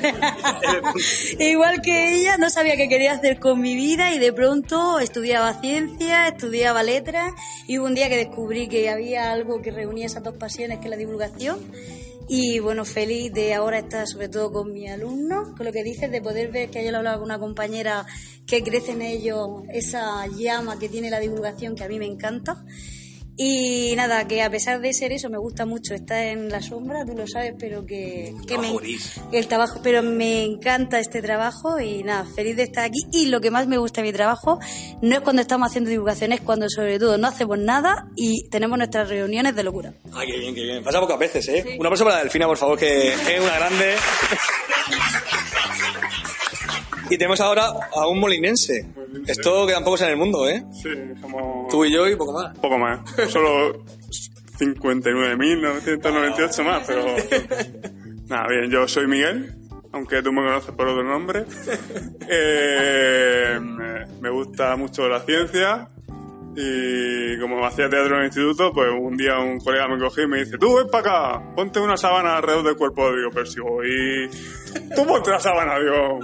Igual 1.40 1.82
que 1.82 2.16
ella, 2.16 2.38
no 2.38 2.50
sabía 2.50 2.78
qué 2.78 2.88
quería 2.88 3.12
hacer 3.12 3.38
con 3.38 3.60
mi 3.60 3.76
vida 3.76 4.14
y 4.14 4.20
de 4.20 4.32
pronto 4.32 5.00
estudiaba 5.00 5.60
ciencia, 5.60 6.30
estudiaba 6.30 6.84
letras 6.84 7.34
y 7.68 7.80
hubo 7.80 7.86
un 7.86 7.96
día 7.96 8.08
que 8.08 8.16
descubrí 8.16 8.70
que 8.70 8.90
había 8.90 9.30
algo 9.30 9.62
que 9.62 9.72
reunía 9.72 10.06
esas 10.06 10.24
dos 10.24 10.38
pasiones, 10.38 10.78
que 10.80 10.86
es 10.86 10.90
la 10.90 10.96
divulgación. 10.96 11.60
Y 12.30 12.60
bueno, 12.60 12.86
feliz 12.86 13.34
de 13.34 13.56
ahora 13.56 13.80
estar 13.80 14.08
sobre 14.08 14.30
todo 14.30 14.54
con 14.54 14.72
mis 14.72 14.90
alumnos, 14.90 15.50
con 15.58 15.66
lo 15.66 15.74
que 15.74 15.84
dices, 15.84 16.10
de 16.10 16.22
poder 16.22 16.50
ver 16.50 16.70
que 16.70 16.80
ayer 16.80 16.94
lo 16.94 17.00
hablaba 17.00 17.18
con 17.18 17.26
una 17.26 17.40
compañera 17.40 18.06
que 18.46 18.64
crece 18.64 18.94
en 18.94 19.02
ellos 19.02 19.64
esa 19.70 20.26
llama 20.28 20.80
que 20.80 20.88
tiene 20.88 21.10
la 21.10 21.20
divulgación 21.20 21.76
que 21.76 21.84
a 21.84 21.90
mí 21.90 22.00
me 22.00 22.06
encanta. 22.06 22.64
Y 23.40 23.94
nada, 23.96 24.28
que 24.28 24.42
a 24.42 24.50
pesar 24.50 24.82
de 24.82 24.92
ser 24.94 25.12
eso, 25.12 25.30
me 25.30 25.38
gusta 25.38 25.68
mucho 25.68 25.94
estar 25.94 26.24
en 26.24 26.50
la 26.50 26.62
sombra, 26.62 27.06
tú 27.06 27.14
lo 27.16 27.28
sabes, 27.28 27.54
pero 27.60 27.86
que, 27.86 28.34
que 28.48 28.58
me, 28.58 28.74
el 29.32 29.48
trabajo, 29.48 29.80
pero 29.84 30.02
me 30.02 30.44
encanta 30.44 31.00
este 31.00 31.22
trabajo 31.22 31.80
y 31.80 32.04
nada, 32.04 32.26
feliz 32.36 32.56
de 32.56 32.64
estar 32.64 32.84
aquí. 32.84 33.00
Y 33.12 33.28
lo 33.28 33.40
que 33.40 33.52
más 33.52 33.68
me 33.68 33.78
gusta 33.78 34.02
de 34.02 34.08
mi 34.08 34.14
trabajo 34.14 34.60
no 35.04 35.16
es 35.16 35.22
cuando 35.22 35.44
estamos 35.44 35.68
haciendo 35.70 35.92
divulgación, 35.92 36.32
es 36.32 36.42
cuando 36.42 36.68
sobre 36.68 36.98
todo 36.98 37.20
no 37.20 37.28
hacemos 37.28 37.60
nada 37.60 38.08
y 38.16 38.50
tenemos 38.50 38.76
nuestras 38.78 39.08
reuniones 39.08 39.56
de 39.56 39.64
locura. 39.64 39.94
Ay, 40.14 40.28
qué 40.32 40.40
bien, 40.40 40.56
qué 40.56 40.64
bien. 40.64 40.84
Pasa 40.84 41.00
pocas 41.00 41.20
veces, 41.20 41.48
¿eh? 41.50 41.78
Un 41.80 41.86
aplauso 41.86 42.06
para 42.06 42.18
Delfina, 42.18 42.48
por 42.48 42.58
favor, 42.58 42.80
que 42.80 43.14
es 43.14 43.40
una 43.40 43.56
grande. 43.56 43.96
Y 47.10 47.18
tenemos 47.18 47.40
ahora 47.40 47.70
a 47.96 48.08
un 48.08 48.20
molinense. 48.20 48.86
Esto 49.26 49.66
quedan 49.68 49.84
pocos 49.84 50.02
en 50.02 50.10
el 50.10 50.18
mundo, 50.18 50.48
¿eh? 50.48 50.64
Sí, 50.72 50.90
somos... 51.22 51.68
Tú 51.70 51.86
y 51.86 51.94
yo 51.94 52.08
y 52.08 52.16
poco 52.16 52.34
más. 52.34 52.58
Poco 52.60 52.78
más. 52.78 53.00
Solo 53.30 53.84
59.998 54.60 56.64
más, 56.64 56.86
pero... 56.88 57.06
Nada, 58.28 58.48
bien, 58.50 58.70
yo 58.70 58.88
soy 58.88 59.08
Miguel, 59.08 59.56
aunque 59.94 60.22
tú 60.22 60.34
me 60.34 60.42
conoces 60.42 60.76
por 60.76 60.88
otro 60.88 61.04
nombre. 61.04 61.46
Eh, 62.30 63.58
me, 64.20 64.30
gusta 64.30 64.76
mucho 64.76 65.08
la 65.08 65.22
ciencia 65.22 65.88
y 66.54 67.40
como 67.40 67.66
hacía 67.66 67.90
teatro 67.90 68.16
en 68.16 68.20
el 68.20 68.26
instituto, 68.26 68.74
pues 68.74 68.90
un 69.00 69.16
día 69.16 69.40
un 69.40 69.60
colega 69.60 69.88
me 69.88 69.98
cogió 69.98 70.24
y 70.24 70.28
me 70.28 70.40
dice, 70.40 70.58
tú 70.58 70.76
ven 70.76 70.90
para 70.90 71.38
acá, 71.38 71.56
ponte 71.56 71.80
una 71.80 71.96
sábana 71.96 72.36
alrededor 72.36 72.66
del 72.66 72.76
cuerpo. 72.76 73.16
Digo, 73.16 73.30
pero 73.34 73.46
si 73.46 73.62
voy... 73.62 74.30
Tú 74.94 75.06
ponte 75.06 75.30
la 75.30 75.40
sábana, 75.40 75.80
digo... 75.80 76.20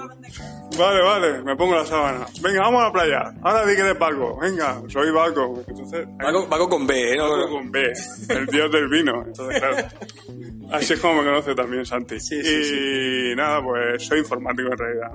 Vale, 0.77 1.01
vale, 1.03 1.41
me 1.43 1.55
pongo 1.55 1.75
la 1.75 1.85
sábana. 1.85 2.25
Venga, 2.41 2.61
vamos 2.61 2.81
a 2.81 2.85
la 2.85 2.91
playa. 2.91 3.33
Ahora 3.43 3.65
di 3.65 3.75
que 3.75 3.81
eres 3.81 3.95
Paco. 3.95 4.37
Venga, 4.39 4.81
soy 4.87 5.11
Paco. 5.13 5.63
Entonces, 5.67 6.07
Paco, 6.19 6.49
Paco 6.49 6.69
con 6.69 6.87
B, 6.87 7.13
¿eh? 7.13 7.17
No, 7.17 7.29
Paco 7.29 7.49
con 7.49 7.71
B, 7.71 7.93
el 8.29 8.45
dios 8.47 8.71
del 8.71 8.87
vino. 8.89 9.23
Entonces, 9.25 9.59
claro. 9.59 9.77
Así 10.71 10.93
es 10.93 10.99
como 10.99 11.21
me 11.21 11.23
conoce 11.25 11.53
también 11.53 11.85
Santi. 11.85 12.15
y 12.31 13.35
nada, 13.35 13.61
pues 13.61 14.03
soy 14.03 14.19
informático 14.19 14.69
en 14.71 14.77
realidad. 14.77 15.11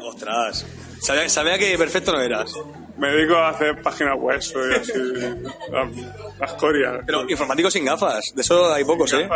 Ostras. 0.00 0.66
Sabía, 1.00 1.28
sabía 1.28 1.58
que 1.58 1.76
perfecto 1.76 2.12
no 2.12 2.20
eras. 2.20 2.50
Me 2.96 3.08
dedico 3.10 3.34
a 3.36 3.50
hacer 3.50 3.82
páginas 3.82 4.16
web, 4.18 4.40
soy 4.40 4.72
así. 4.72 4.92
la, 5.70 5.90
la 6.38 6.46
escoria. 6.46 7.00
Pero 7.04 7.28
informático 7.28 7.70
sin 7.70 7.84
gafas, 7.84 8.32
de 8.34 8.40
eso 8.40 8.72
hay 8.72 8.84
pocos, 8.84 9.12
¿eh? 9.12 9.28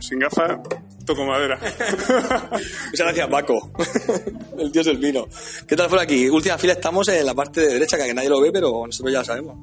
Sin 0.00 0.18
gafas, 0.18 0.58
toco 1.06 1.24
madera. 1.24 1.58
Muchas 2.90 3.06
gracias, 3.06 3.28
Paco. 3.28 3.70
El 4.58 4.70
dios 4.72 4.86
del 4.86 4.98
vino. 4.98 5.26
¿Qué 5.66 5.76
tal 5.76 5.88
por 5.88 6.00
aquí? 6.00 6.28
Última 6.28 6.58
fila 6.58 6.74
estamos 6.74 7.08
en 7.08 7.24
la 7.24 7.34
parte 7.34 7.62
de 7.62 7.74
derecha, 7.74 7.96
que 7.96 8.12
nadie 8.12 8.28
lo 8.28 8.40
ve, 8.40 8.52
pero 8.52 8.86
nosotros 8.86 9.12
ya 9.12 9.20
lo 9.20 9.24
sabemos. 9.24 9.56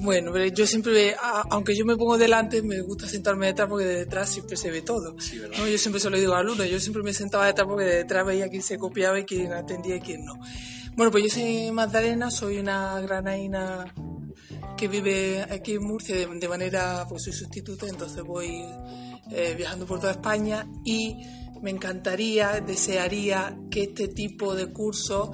Bueno, 0.00 0.32
pero 0.32 0.46
yo 0.46 0.66
siempre, 0.66 1.16
aunque 1.50 1.74
yo 1.74 1.86
me 1.86 1.96
pongo 1.96 2.18
delante, 2.18 2.62
me 2.62 2.82
gusta 2.82 3.08
sentarme 3.08 3.46
detrás 3.46 3.68
porque 3.68 3.86
de 3.86 3.96
detrás 4.00 4.28
siempre 4.28 4.56
se 4.56 4.70
ve 4.70 4.82
todo. 4.82 5.16
¿no? 5.56 5.66
Yo 5.66 5.78
siempre 5.78 6.00
se 6.00 6.10
lo 6.10 6.18
digo 6.18 6.34
a 6.34 6.40
alumnos, 6.40 6.68
yo 6.68 6.78
siempre 6.78 7.02
me 7.02 7.14
sentaba 7.14 7.46
detrás 7.46 7.66
porque 7.66 7.84
de 7.84 7.96
detrás 7.96 8.26
veía 8.26 8.48
quién 8.48 8.62
se 8.62 8.76
copiaba 8.76 9.18
y 9.18 9.24
quién 9.24 9.52
atendía 9.52 9.96
y 9.96 10.00
quién 10.00 10.24
no. 10.24 10.38
Bueno, 10.94 11.10
pues 11.10 11.24
yo 11.24 11.30
soy 11.30 11.70
Magdalena, 11.72 12.30
soy 12.30 12.58
una 12.58 13.00
granaína 13.00 13.94
que 14.76 14.88
vive 14.88 15.42
aquí 15.42 15.74
en 15.74 15.84
Murcia 15.84 16.16
de, 16.16 16.26
de 16.26 16.48
manera, 16.48 17.06
pues 17.08 17.22
soy 17.24 17.32
sustituta, 17.32 17.86
entonces 17.88 18.22
voy 18.22 18.62
eh, 19.30 19.54
viajando 19.56 19.86
por 19.86 20.00
toda 20.00 20.12
España 20.12 20.66
y 20.84 21.16
me 21.62 21.70
encantaría, 21.70 22.60
desearía 22.60 23.58
que 23.70 23.84
este 23.84 24.08
tipo 24.08 24.54
de 24.54 24.66
cursos 24.66 25.30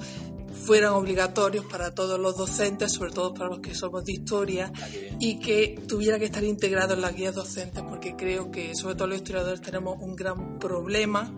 fueran 0.65 0.93
obligatorios 0.93 1.65
para 1.65 1.93
todos 1.93 2.19
los 2.19 2.37
docentes, 2.37 2.93
sobre 2.93 3.11
todo 3.11 3.33
para 3.33 3.49
los 3.49 3.59
que 3.59 3.73
somos 3.73 4.05
de 4.05 4.13
historia, 4.13 4.71
y 5.19 5.39
que 5.39 5.79
tuviera 5.87 6.19
que 6.19 6.25
estar 6.25 6.43
integrado 6.43 6.93
en 6.93 7.01
las 7.01 7.15
guías 7.15 7.35
docentes, 7.35 7.83
porque 7.87 8.15
creo 8.15 8.51
que 8.51 8.75
sobre 8.75 8.95
todo 8.95 9.07
los 9.07 9.17
historiadores 9.17 9.61
tenemos 9.61 9.97
un 9.99 10.15
gran 10.15 10.59
problema 10.59 11.33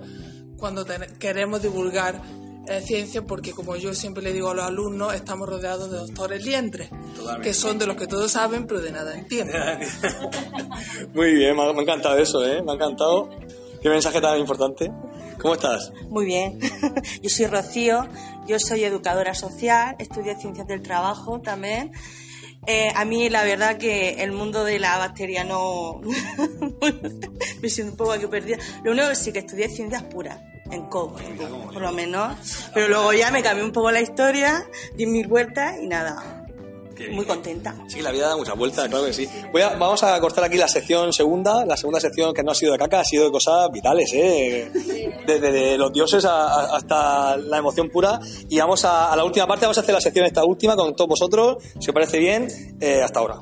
cuando 0.58 0.86
queremos 1.20 1.62
divulgar 1.62 2.22
eh, 2.68 2.82
ciencia 2.82 3.22
porque, 3.24 3.52
como 3.52 3.76
yo 3.76 3.94
siempre 3.94 4.24
le 4.24 4.34
digo 4.34 4.50
a 4.50 4.54
los 4.54 4.66
alumnos, 4.66 5.14
estamos 5.14 5.48
rodeados 5.48 5.92
de 5.92 5.98
doctores 5.98 6.46
lientres, 6.46 6.90
que 7.42 7.54
son 7.54 7.78
de 7.78 7.88
los 7.88 7.96
que 7.96 8.08
todos 8.08 8.32
saben, 8.32 8.68
pero 8.68 8.82
de 8.82 8.92
nada 8.92 9.16
entienden. 9.16 9.62
Muy 11.14 11.34
bien, 11.34 11.56
me 11.56 11.64
ha, 11.64 11.74
me 11.74 11.80
ha 11.80 11.82
encantado 11.84 12.18
eso, 12.18 12.46
¿eh? 12.46 12.62
Me 12.64 12.72
ha 12.72 12.76
encantado. 12.76 13.30
Qué 13.82 13.90
mensaje 13.90 14.22
tan 14.22 14.40
importante. 14.40 14.92
¿Cómo 15.42 15.56
estás? 15.56 15.92
Muy 16.10 16.26
bien. 16.26 16.60
Yo 17.22 17.30
soy 17.30 17.48
Rocío, 17.48 18.08
yo 18.48 18.60
soy 18.60 18.84
educadora 18.84 19.34
social, 19.34 19.96
estudio 20.00 20.38
ciencias 20.40 20.68
del 20.68 20.82
trabajo 20.82 21.40
también. 21.42 21.92
Eh, 22.66 22.90
a 22.96 23.04
mí 23.06 23.30
la 23.30 23.44
verdad 23.44 23.78
que 23.78 24.24
el 24.24 24.32
mundo 24.32 24.64
de 24.64 24.80
la 24.80 24.98
bacteria 24.98 25.44
no... 25.44 26.02
me 27.62 27.70
siento 27.70 27.92
un 27.92 27.98
poco 27.98 28.12
aquí 28.14 28.28
perdida. 28.28 28.58
Lo 28.84 28.92
único 28.92 29.10
que 29.10 29.16
sí 29.16 29.32
que 29.32 29.40
estudié 29.40 29.70
ciencias 29.70 30.04
puras, 30.04 30.40
en 30.74 30.86
COU, 30.88 31.14
por 31.72 31.82
lo 31.82 31.92
menos. 31.92 32.36
Pero 32.74 32.88
luego 32.90 33.14
ya 33.14 33.32
me 33.32 33.42
cambié 33.42 33.64
un 33.64 33.72
poco 33.72 33.92
la 33.92 34.02
historia, 34.02 34.66
di 34.96 35.06
mil 35.06 35.28
vueltas 35.28 35.76
y 35.82 35.88
nada. 35.88 36.40
Muy 37.12 37.26
contenta. 37.26 37.76
Sí, 37.88 38.02
la 38.02 38.12
vida 38.12 38.30
da 38.30 38.38
muchas 38.38 38.56
vueltas, 38.56 38.88
claro 38.88 39.06
que 39.06 39.14
sí. 39.14 39.28
Voy 39.52 39.62
a- 39.64 39.70
vamos 39.76 40.04
a 40.04 40.18
cortar 40.22 40.44
aquí 40.44 40.58
la 40.58 40.68
sección 40.68 41.12
segunda. 41.12 41.66
La 41.66 41.76
segunda 41.76 42.00
sección 42.00 42.34
que 42.34 42.44
no 42.44 42.52
ha 42.52 42.56
sido 42.56 42.72
de 42.72 42.78
caca, 42.78 43.00
ha 43.00 43.04
sido 43.04 43.26
de 43.26 43.32
cosas 43.32 43.70
vitales, 43.72 44.12
¿eh? 44.14 44.72
Desde 45.26 45.52
de 45.52 45.78
los 45.78 45.92
dioses 45.92 46.24
a- 46.24 46.46
a- 46.46 46.78
hasta 46.78 47.36
la 47.38 47.58
emoción 47.58 47.90
pura. 47.90 48.20
Y 48.48 48.60
vamos 48.60 48.86
a, 48.86 49.12
a 49.12 49.16
la 49.18 49.24
última 49.26 49.48
parte, 49.48 49.66
vamos 49.66 49.80
a 49.80 49.82
hacer 49.82 49.94
la 49.96 50.02
sección 50.02 50.26
esta 50.28 50.46
última 50.46 50.76
con 50.76 50.96
todos 50.96 51.10
vosotros. 51.10 51.58
Si 51.80 51.90
os 51.90 51.94
parece 51.94 52.20
bien, 52.20 52.48
eh, 52.80 53.02
hasta 53.04 53.20
ahora. 53.20 53.42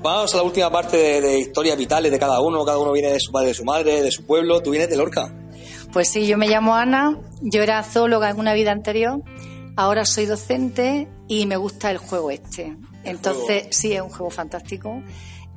Vamos 0.00 0.34
a 0.34 0.36
la 0.36 0.42
última 0.42 0.70
parte 0.70 0.96
de, 0.96 1.20
de 1.20 1.38
historias 1.40 1.76
vitales 1.76 2.12
de 2.12 2.18
cada 2.18 2.40
uno. 2.40 2.64
Cada 2.64 2.78
uno 2.78 2.92
viene 2.92 3.12
de 3.12 3.20
su 3.20 3.32
padre, 3.32 3.48
de 3.48 3.54
su 3.54 3.64
madre, 3.64 4.02
de 4.02 4.10
su 4.10 4.24
pueblo. 4.24 4.62
Tú 4.62 4.70
vienes 4.70 4.88
de 4.88 4.96
Lorca. 4.96 5.32
Pues 5.92 6.10
sí, 6.10 6.26
yo 6.26 6.36
me 6.36 6.48
llamo 6.48 6.74
Ana, 6.74 7.18
yo 7.40 7.62
era 7.62 7.82
zoóloga 7.82 8.28
en 8.28 8.38
una 8.38 8.52
vida 8.52 8.70
anterior, 8.70 9.22
ahora 9.76 10.04
soy 10.04 10.26
docente 10.26 11.08
y 11.26 11.46
me 11.46 11.56
gusta 11.56 11.90
el 11.90 11.98
juego 11.98 12.30
este. 12.30 12.76
Entonces, 13.04 13.68
sí, 13.70 13.94
es 13.94 14.02
un 14.02 14.10
juego 14.10 14.30
fantástico 14.30 15.02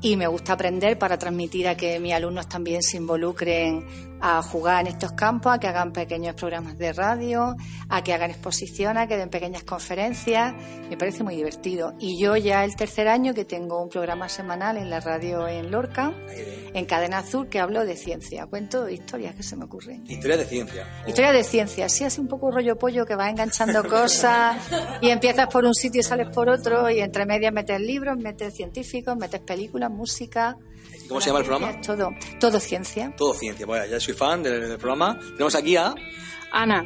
y 0.02 0.16
me 0.16 0.28
gusta 0.28 0.54
aprender 0.54 0.98
para 0.98 1.18
transmitir 1.18 1.68
a 1.68 1.76
que 1.76 2.00
mis 2.00 2.14
alumnos 2.14 2.48
también 2.48 2.82
se 2.82 2.98
involucren 2.98 3.86
a 4.22 4.42
jugar 4.42 4.82
en 4.82 4.88
estos 4.88 5.14
campos, 5.14 5.54
a 5.54 5.60
que 5.60 5.68
hagan 5.68 5.92
pequeños 5.92 6.36
programas 6.36 6.78
de 6.78 6.94
radio, 6.94 7.56
a 7.88 8.04
que 8.04 8.14
hagan 8.14 8.32
exposiciones, 8.32 9.04
a 9.04 9.08
que 9.08 9.18
den 9.18 9.30
pequeñas 9.30 9.64
conferencias. 9.64 10.54
Me 10.90 10.98
parece 10.98 11.24
muy 11.24 11.36
divertido. 11.36 11.94
Y 12.00 12.22
yo 12.22 12.36
ya 12.36 12.64
el 12.66 12.76
tercer 12.76 13.08
año 13.08 13.34
que 13.34 13.46
tengo 13.46 13.82
un 13.82 13.90
programa 13.90 14.28
semanal 14.30 14.78
en 14.78 14.90
la 14.90 15.00
radio 15.00 15.48
en 15.48 15.72
Lorca, 15.72 16.14
en 16.74 16.86
Cadena 16.86 17.20
Azul, 17.20 17.50
que 17.50 17.60
hablo 17.60 17.86
de 17.86 17.96
ciencia. 17.96 18.46
Cuento 18.48 18.90
historias 18.90 19.36
que 19.36 19.44
se 19.44 19.56
me 19.56 19.66
ocurren. 19.66 20.04
Historias 20.08 20.40
de 20.40 20.46
ciencia. 20.46 20.88
Historia 21.08 21.32
de 21.32 21.44
ciencia, 21.44 21.90
sí, 21.90 22.04
así 22.04 22.20
un 22.20 22.28
poco 22.28 22.52
rollo 22.52 22.78
pollo 22.78 23.06
que 23.06 23.16
vas 23.16 23.30
enganchando 23.30 23.84
cosas 23.90 24.58
y 25.02 25.10
empiezas 25.10 25.48
por 25.48 25.66
un 25.66 25.74
sitio 25.74 26.02
y 26.02 26.04
sales 26.04 26.28
por 26.30 26.50
otro 26.50 26.90
y 26.90 27.00
entre 27.00 27.26
medias 27.26 27.54
metes 27.54 27.80
libros, 27.80 28.18
metes 28.18 28.54
científicos, 28.54 29.16
metes 29.18 29.42
películas, 29.42 29.89
música. 29.90 30.58
¿Cómo 31.08 31.20
se 31.20 31.28
llama 31.28 31.40
el 31.40 31.46
programa? 31.46 31.82
Todo, 31.82 32.12
todo 32.40 32.60
ciencia. 32.60 33.14
Todo 33.18 33.34
ciencia. 33.34 33.66
Vaya, 33.66 33.88
ya 33.88 34.00
soy 34.00 34.14
fan 34.14 34.44
del, 34.44 34.70
del 34.70 34.78
programa. 34.78 35.20
Tenemos 35.34 35.56
aquí 35.56 35.76
a... 35.76 35.94
Ana, 36.52 36.86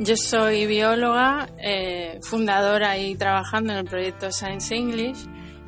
yo 0.00 0.16
soy 0.16 0.66
bióloga, 0.66 1.48
eh, 1.58 2.20
fundadora 2.22 2.96
y 2.98 3.16
trabajando 3.16 3.72
en 3.72 3.80
el 3.80 3.84
proyecto 3.84 4.30
Science 4.30 4.74
English, 4.74 5.18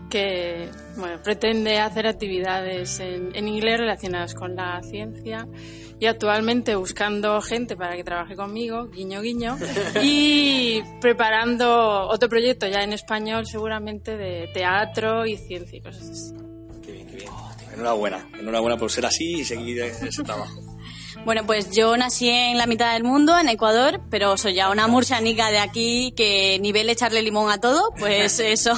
que 0.09 0.69
bueno, 0.97 1.21
pretende 1.23 1.79
hacer 1.79 2.07
actividades 2.07 3.01
en, 3.01 3.35
en 3.35 3.49
inglés 3.49 3.79
relacionadas 3.79 4.35
con 4.35 4.55
la 4.55 4.81
ciencia 4.83 5.49
y 5.99 6.07
actualmente 6.07 6.77
buscando 6.77 7.41
gente 7.43 7.77
para 7.77 7.97
que 7.97 8.05
trabaje 8.05 8.37
conmigo, 8.37 8.87
guiño 8.89 9.21
guiño, 9.21 9.59
y 10.03 10.81
preparando 11.01 12.09
otro 12.09 12.29
proyecto 12.29 12.67
ya 12.69 12.83
en 12.83 12.93
español 12.93 13.47
seguramente 13.47 14.17
de 14.17 14.49
teatro 14.55 15.27
y 15.27 15.37
ciencia 15.37 15.79
y 15.79 15.81
cosas 15.83 16.09
así. 16.09 16.35
Enhorabuena. 17.75 18.29
Enhorabuena 18.39 18.77
por 18.77 18.91
ser 18.91 19.07
así 19.07 19.41
y 19.41 19.45
seguir 19.45 19.83
ese 19.83 20.23
trabajo. 20.23 20.61
Bueno, 21.25 21.45
pues 21.45 21.71
yo 21.71 21.97
nací 21.99 22.31
en 22.31 22.57
la 22.57 22.67
mitad 22.67 22.95
del 22.95 23.05
mundo, 23.05 23.39
en 23.39 23.49
Ecuador, 23.49 24.01
pero 24.11 24.39
soy 24.39 24.55
ya 24.55 24.71
una 24.71 24.87
murcianica 24.87 25.51
de 25.51 25.59
aquí 25.59 26.13
que 26.17 26.59
nivel 26.61 26.89
echarle 26.89 27.21
limón 27.21 27.51
a 27.51 27.61
todo, 27.61 27.93
pues 27.99 28.39
eso. 28.41 28.73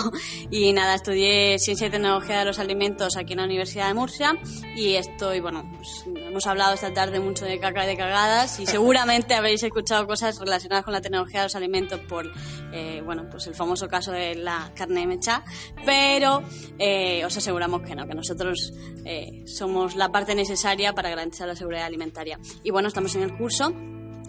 Y 0.50 0.72
nada, 0.72 0.96
estudié 0.96 1.58
Ciencia 1.60 1.86
y 1.86 1.90
Tecnología 1.90 2.40
de 2.40 2.44
los 2.46 2.58
Alimentos 2.58 3.16
aquí 3.16 3.34
en 3.34 3.38
la 3.38 3.44
Universidad 3.44 3.86
de 3.86 3.94
Murcia 3.94 4.36
y 4.74 4.94
estoy, 4.94 5.40
bueno, 5.40 5.70
pues 5.76 6.04
hemos 6.32 6.46
hablado 6.46 6.72
esta 6.72 6.94
tarde 6.94 7.20
mucho 7.20 7.44
de 7.44 7.58
caca 7.58 7.84
y 7.84 7.88
de 7.88 7.96
cagadas 7.96 8.58
y 8.58 8.64
seguramente 8.64 9.34
habéis 9.36 9.62
escuchado 9.62 10.06
cosas 10.06 10.38
relacionadas 10.38 10.82
con 10.82 10.94
la 10.94 11.02
tecnología 11.02 11.40
de 11.40 11.46
los 11.46 11.54
alimentos 11.54 12.00
por, 12.00 12.32
eh, 12.72 13.02
bueno, 13.04 13.28
pues 13.30 13.46
el 13.48 13.54
famoso 13.54 13.86
caso 13.86 14.12
de 14.12 14.34
la 14.36 14.70
carne 14.74 15.00
de 15.00 15.06
mecha, 15.08 15.44
pero 15.84 16.42
eh, 16.78 17.22
os 17.26 17.36
aseguramos 17.36 17.82
que 17.82 17.94
no, 17.94 18.06
que 18.06 18.14
nosotros 18.14 18.72
eh, 19.04 19.44
somos 19.46 19.94
la 19.94 20.10
parte 20.10 20.34
necesaria 20.34 20.94
para 20.94 21.10
garantizar 21.10 21.46
la 21.46 21.54
seguridad 21.54 21.84
alimentaria. 21.84 22.40
Y 22.64 22.70
bueno, 22.70 22.88
estamos 22.88 23.14
en 23.14 23.24
el 23.24 23.36
curso 23.36 23.70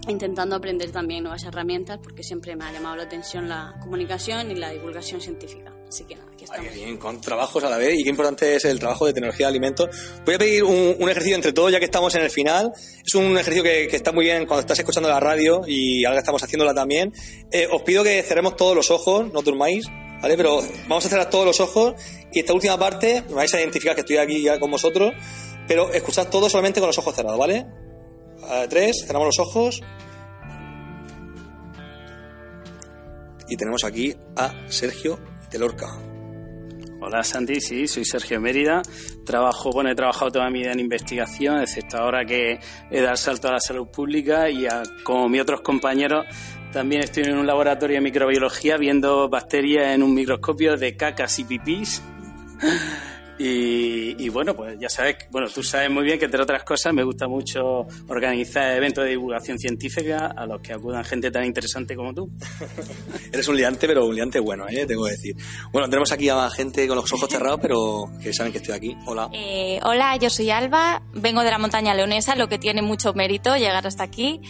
intentando 0.09 0.57
aprender 0.57 0.91
también 0.91 1.23
nuevas 1.23 1.45
herramientas 1.45 1.99
porque 2.03 2.21
siempre 2.21 2.57
me 2.57 2.65
ha 2.65 2.73
llamado 2.73 2.97
la 2.97 3.03
atención 3.03 3.47
la 3.47 3.75
comunicación 3.81 4.51
y 4.51 4.55
la 4.55 4.71
divulgación 4.71 5.21
científica. 5.21 5.72
Así 5.87 6.05
que 6.05 6.15
nada, 6.15 6.27
aquí 6.33 6.45
estamos. 6.45 6.67
Qué 6.67 6.73
bien, 6.73 6.97
con 6.97 7.21
trabajos 7.21 7.63
a 7.63 7.69
la 7.69 7.77
vez 7.77 7.99
y 7.99 8.03
qué 8.03 8.09
importante 8.09 8.55
es 8.55 8.65
el 8.65 8.79
trabajo 8.79 9.05
de 9.05 9.13
tecnología 9.13 9.45
de 9.45 9.51
alimentos. 9.51 9.89
Voy 10.25 10.35
a 10.35 10.37
pedir 10.39 10.63
un, 10.63 10.95
un 10.99 11.09
ejercicio 11.09 11.35
entre 11.35 11.53
todos, 11.53 11.71
ya 11.71 11.79
que 11.79 11.85
estamos 11.85 12.15
en 12.15 12.23
el 12.23 12.31
final. 12.31 12.71
Es 13.05 13.13
un 13.15 13.31
ejercicio 13.33 13.63
que, 13.63 13.87
que 13.87 13.95
está 13.95 14.11
muy 14.11 14.25
bien 14.25 14.45
cuando 14.45 14.61
estás 14.61 14.79
escuchando 14.79 15.09
la 15.09 15.19
radio 15.19 15.61
y 15.67 16.03
ahora 16.05 16.19
estamos 16.19 16.41
haciéndola 16.41 16.73
también. 16.73 17.13
Eh, 17.51 17.67
os 17.71 17.83
pido 17.83 18.03
que 18.03 18.23
cerremos 18.23 18.55
todos 18.55 18.75
los 18.75 18.89
ojos, 18.89 19.31
no 19.31 19.41
durmáis, 19.41 19.85
¿vale? 20.21 20.35
Pero 20.35 20.61
vamos 20.87 21.05
a 21.05 21.09
cerrar 21.09 21.29
todos 21.29 21.45
los 21.45 21.59
ojos 21.59 21.93
y 22.31 22.39
esta 22.39 22.53
última 22.53 22.77
parte 22.77 23.23
me 23.27 23.35
vais 23.35 23.53
a 23.53 23.59
identificar 23.59 23.93
que 23.93 24.01
estoy 24.01 24.17
aquí 24.17 24.41
ya 24.41 24.59
con 24.59 24.71
vosotros, 24.71 25.13
pero 25.67 25.93
escuchad 25.93 26.29
todo 26.29 26.49
solamente 26.49 26.79
con 26.79 26.87
los 26.87 26.97
ojos 26.97 27.15
cerrados, 27.15 27.37
¿vale? 27.37 27.67
A 28.49 28.67
tres, 28.67 29.03
cerramos 29.05 29.27
los 29.27 29.39
ojos. 29.39 29.81
Y 33.47 33.57
tenemos 33.57 33.83
aquí 33.83 34.15
a 34.35 34.53
Sergio 34.69 35.19
de 35.53 35.59
Lorca. 35.59 35.87
Hola 36.99 37.23
Santi, 37.23 37.61
sí, 37.61 37.87
soy 37.87 38.05
Sergio 38.05 38.41
Mérida. 38.41 38.81
Trabajo, 39.25 39.71
bueno, 39.71 39.91
he 39.91 39.95
trabajado 39.95 40.31
toda 40.31 40.49
mi 40.49 40.59
vida 40.59 40.71
en 40.71 40.79
investigación, 40.79 41.61
excepto 41.61 41.97
ahora 41.97 42.25
que 42.25 42.59
he 42.89 43.01
dado 43.01 43.11
el 43.11 43.17
salto 43.17 43.49
a 43.49 43.51
la 43.51 43.59
salud 43.59 43.87
pública 43.87 44.49
y 44.49 44.65
como 45.03 45.29
mis 45.29 45.41
otros 45.41 45.61
compañeros 45.61 46.25
también 46.71 47.03
estoy 47.03 47.23
en 47.23 47.37
un 47.37 47.45
laboratorio 47.45 47.97
de 47.97 48.01
microbiología 48.01 48.77
viendo 48.77 49.29
bacterias 49.29 49.93
en 49.93 50.01
un 50.01 50.13
microscopio 50.13 50.75
de 50.75 50.97
cacas 50.97 51.37
y 51.37 51.43
pipís. 51.43 52.01
Y, 53.37 54.23
y 54.23 54.29
bueno, 54.29 54.55
pues 54.55 54.77
ya 54.79 54.89
sabes, 54.89 55.17
bueno, 55.31 55.47
tú 55.49 55.63
sabes 55.63 55.89
muy 55.89 56.03
bien 56.03 56.19
que 56.19 56.25
entre 56.25 56.41
otras 56.41 56.63
cosas 56.63 56.93
me 56.93 57.03
gusta 57.03 57.27
mucho 57.27 57.87
organizar 58.07 58.75
eventos 58.75 59.03
de 59.03 59.11
divulgación 59.11 59.57
científica 59.57 60.27
a 60.35 60.45
los 60.45 60.61
que 60.61 60.73
acudan 60.73 61.03
gente 61.03 61.31
tan 61.31 61.43
interesante 61.45 61.95
como 61.95 62.13
tú. 62.13 62.29
Eres 63.33 63.47
un 63.47 63.57
liante, 63.57 63.87
pero 63.87 64.05
un 64.05 64.15
liante 64.15 64.39
bueno, 64.39 64.65
¿eh? 64.69 64.85
tengo 64.85 65.05
que 65.05 65.11
decir. 65.11 65.35
Bueno, 65.71 65.89
tenemos 65.89 66.11
aquí 66.11 66.29
a 66.29 66.49
gente 66.49 66.87
con 66.87 66.97
los 66.97 67.11
ojos 67.11 67.29
cerrados, 67.29 67.59
pero 67.61 68.05
que 68.21 68.33
saben 68.33 68.51
que 68.51 68.59
estoy 68.59 68.75
aquí. 68.75 68.97
Hola. 69.05 69.29
Eh, 69.33 69.79
hola, 69.83 70.15
yo 70.17 70.29
soy 70.29 70.51
Alba, 70.51 71.01
vengo 71.13 71.43
de 71.43 71.51
la 71.51 71.57
montaña 71.57 71.93
leonesa, 71.93 72.35
lo 72.35 72.47
que 72.47 72.59
tiene 72.59 72.81
mucho 72.81 73.13
mérito 73.13 73.55
llegar 73.55 73.85
hasta 73.87 74.03
aquí. 74.03 74.41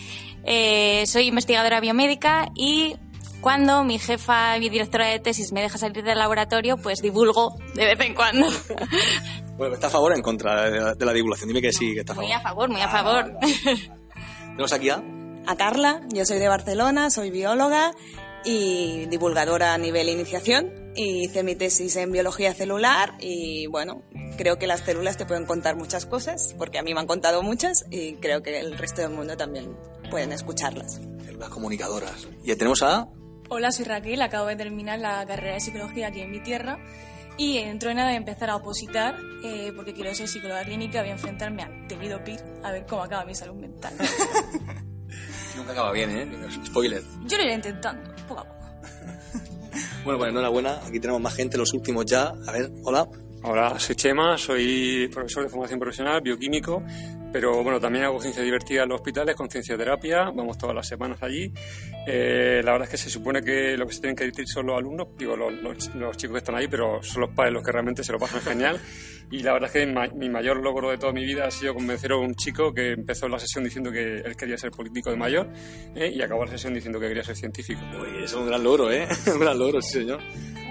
Eh, 0.46 1.06
soy 1.08 1.28
investigadora 1.28 1.80
biomédica 1.80 2.50
y 2.56 2.96
cuando 3.43 3.83
mi 3.83 4.00
jefa, 4.00 4.57
mi 4.57 4.69
directora 4.69 5.07
de 5.07 5.19
tesis 5.19 5.51
me 5.51 5.62
deja 5.62 5.77
salir 5.77 6.03
del 6.03 6.17
laboratorio, 6.17 6.77
pues 6.77 7.01
divulgo 7.01 7.55
de 7.75 7.85
vez 7.85 8.00
en 8.00 8.15
cuando. 8.15 8.47
Bueno, 9.55 9.75
¿está 9.75 9.85
a 9.85 9.89
favor 9.91 10.12
o 10.12 10.15
en 10.15 10.23
contra 10.23 10.67
de 10.67 10.79
la, 10.79 10.95
de 10.95 11.05
la 11.05 11.13
divulgación? 11.13 11.47
Dime 11.47 11.62
que 11.62 11.71
sí, 11.71 11.93
que 11.93 12.00
está 12.00 12.13
a 12.13 12.15
favor. 12.15 12.25
Muy 12.25 12.33
a 12.33 12.41
favor, 12.41 12.69
muy 12.69 12.81
a 12.81 12.89
favor. 12.89 13.38
Tenemos 14.47 14.73
aquí 14.73 14.89
a... 14.89 15.03
a 15.45 15.55
Carla, 15.55 16.01
yo 16.12 16.25
soy 16.25 16.39
de 16.39 16.47
Barcelona, 16.47 17.12
soy 17.12 17.29
bióloga 17.29 17.93
y 18.43 19.05
divulgadora 19.05 19.75
a 19.75 19.77
nivel 19.77 20.09
iniciación 20.09 20.73
y 20.95 21.25
hice 21.25 21.43
mi 21.43 21.55
tesis 21.55 21.95
en 21.97 22.12
biología 22.12 22.55
celular 22.55 23.13
y 23.19 23.67
bueno, 23.67 24.01
creo 24.38 24.57
que 24.57 24.65
las 24.65 24.81
células 24.81 25.17
te 25.17 25.27
pueden 25.27 25.45
contar 25.45 25.75
muchas 25.75 26.07
cosas 26.07 26.55
porque 26.57 26.79
a 26.79 26.81
mí 26.81 26.95
me 26.95 27.01
han 27.01 27.07
contado 27.07 27.43
muchas 27.43 27.85
y 27.91 28.15
creo 28.15 28.41
que 28.41 28.59
el 28.59 28.75
resto 28.75 29.03
del 29.03 29.12
mundo 29.12 29.38
también 29.38 29.77
pueden 30.09 30.31
escucharlas. 30.31 31.00
Células 31.25 31.50
comunicadoras. 31.50 32.27
Y 32.43 32.55
tenemos 32.55 32.81
a... 32.81 33.07
Hola, 33.55 33.72
soy 33.72 33.86
Raquel, 33.86 34.19
acabo 34.24 34.48
de 34.48 34.55
terminar 34.55 34.98
la 34.98 35.24
carrera 35.27 35.53
de 35.53 35.60
psicología 35.60 36.07
aquí 36.07 36.22
en 36.22 36.31
mi 36.31 36.39
tierra 36.39 36.79
y 37.38 37.63
dentro 37.63 37.89
de 37.89 37.95
nada 37.95 38.07
voy 38.07 38.15
a 38.15 38.17
empezar 38.17 38.50
a 38.50 38.55
opositar 38.55 39.15
eh, 39.43 39.72
porque 39.75 39.93
quiero 39.93 40.12
ser 40.15 40.27
psicóloga 40.27 40.63
clínica, 40.63 41.01
voy 41.01 41.10
a 41.10 41.13
enfrentarme 41.13 41.62
al 41.62 41.86
temido 41.86 42.24
PIR 42.24 42.39
a 42.63 42.72
ver 42.72 42.88
cómo 42.88 43.03
acaba 43.03 43.25
mi 43.25 43.36
salud 43.36 43.53
mental. 43.53 43.93
Nunca 45.55 45.72
acaba 45.72 45.91
bien, 45.91 46.10
¿eh? 46.10 46.31
Spoiler. 46.65 47.03
Yo 47.27 47.38
lo 47.38 47.43
iré 47.43 47.53
intentando, 47.53 48.12
poco 48.27 48.41
a 48.41 48.43
poco. 48.45 48.63
Bueno, 50.03 50.17
pues 50.17 50.31
enhorabuena. 50.31 50.79
Aquí 50.88 51.00
tenemos 51.00 51.22
más 51.22 51.36
gente, 51.36 51.55
los 51.55 51.72
últimos 51.74 52.07
ya. 52.07 52.33
A 52.48 52.51
ver, 52.51 52.72
hola. 52.86 53.07
Hola, 53.43 53.77
soy 53.77 53.95
Chema, 53.95 54.36
soy 54.36 55.10
profesor 55.13 55.43
de 55.43 55.50
formación 55.50 55.79
profesional, 55.79 56.22
bioquímico, 56.22 56.81
pero 57.34 57.62
bueno, 57.63 57.80
también 57.82 58.06
hago 58.06 58.22
ciencia 58.22 58.42
divertida 58.44 58.84
en 58.84 58.90
los 58.90 58.98
hospitales 59.02 59.36
con 59.36 59.50
ciencioterapia, 59.50 60.32
vamos 60.34 60.58
todas 60.58 60.74
las 60.75 60.88
semanas 60.88 61.18
allí. 61.22 61.52
Eh, 62.08 62.62
la 62.63 62.72
verdad 62.74 62.86
es 62.86 62.92
que 62.92 62.98
se 62.98 63.10
supone 63.10 63.42
que 63.42 63.75
lo 63.75 63.86
que 63.88 63.94
se 63.94 64.00
tienen 64.00 64.16
que 64.16 64.25
decir 64.25 64.48
son 64.48 64.68
los 64.68 64.78
alumnos, 64.78 65.08
digo, 65.18 65.36
los, 65.36 65.52
los- 65.54 65.94
los 65.96 66.16
chicos 66.16 66.36
que 66.36 66.38
están 66.38 66.56
ahí, 66.56 66.68
pero 66.70 67.02
son 67.04 67.22
los 67.22 67.32
padres 67.32 67.54
los 67.54 67.63
que 67.63 67.72
realmente 67.72 68.04
se 68.04 68.12
lo 68.13 68.20
pasan 68.20 68.40
genial. 68.44 68.80
Y 69.32 69.40
la 69.40 69.54
verdad 69.54 69.72
es 69.74 69.86
que 69.86 70.12
mi 70.16 70.30
mayor 70.30 70.58
logro 70.63 70.92
de 70.92 70.98
toda 71.00 71.12
mi 71.12 71.25
vida 71.25 71.46
ha 71.48 71.52
sido 71.52 71.74
convencer 71.74 72.12
a 72.12 72.18
un 72.18 72.36
chico 72.36 72.72
que 72.74 72.92
empezó 72.92 73.28
la 73.28 73.40
sesión 73.40 73.63
diciendo 73.63 73.92
que 73.92 74.18
él 74.20 74.36
quería 74.38 74.58
ser 74.58 74.70
político 74.70 75.10
de 75.10 75.16
mayor 75.16 75.50
eh, 75.96 76.12
y 76.13 76.22
acabó 76.22 76.46
la 76.46 76.52
sesión 76.52 76.74
diciendo 76.75 77.00
que 77.00 77.08
quería 77.08 77.24
ser 77.24 77.36
científico. 77.36 77.82
Uy, 78.00 78.24
es 78.24 78.34
un 78.34 78.46
gran 78.46 78.63
logro, 78.63 78.92
¿eh? 78.92 79.08
un 79.34 79.40
gran 79.40 79.58
logro, 79.58 79.82
sí, 79.82 80.00
señor. 80.02 80.20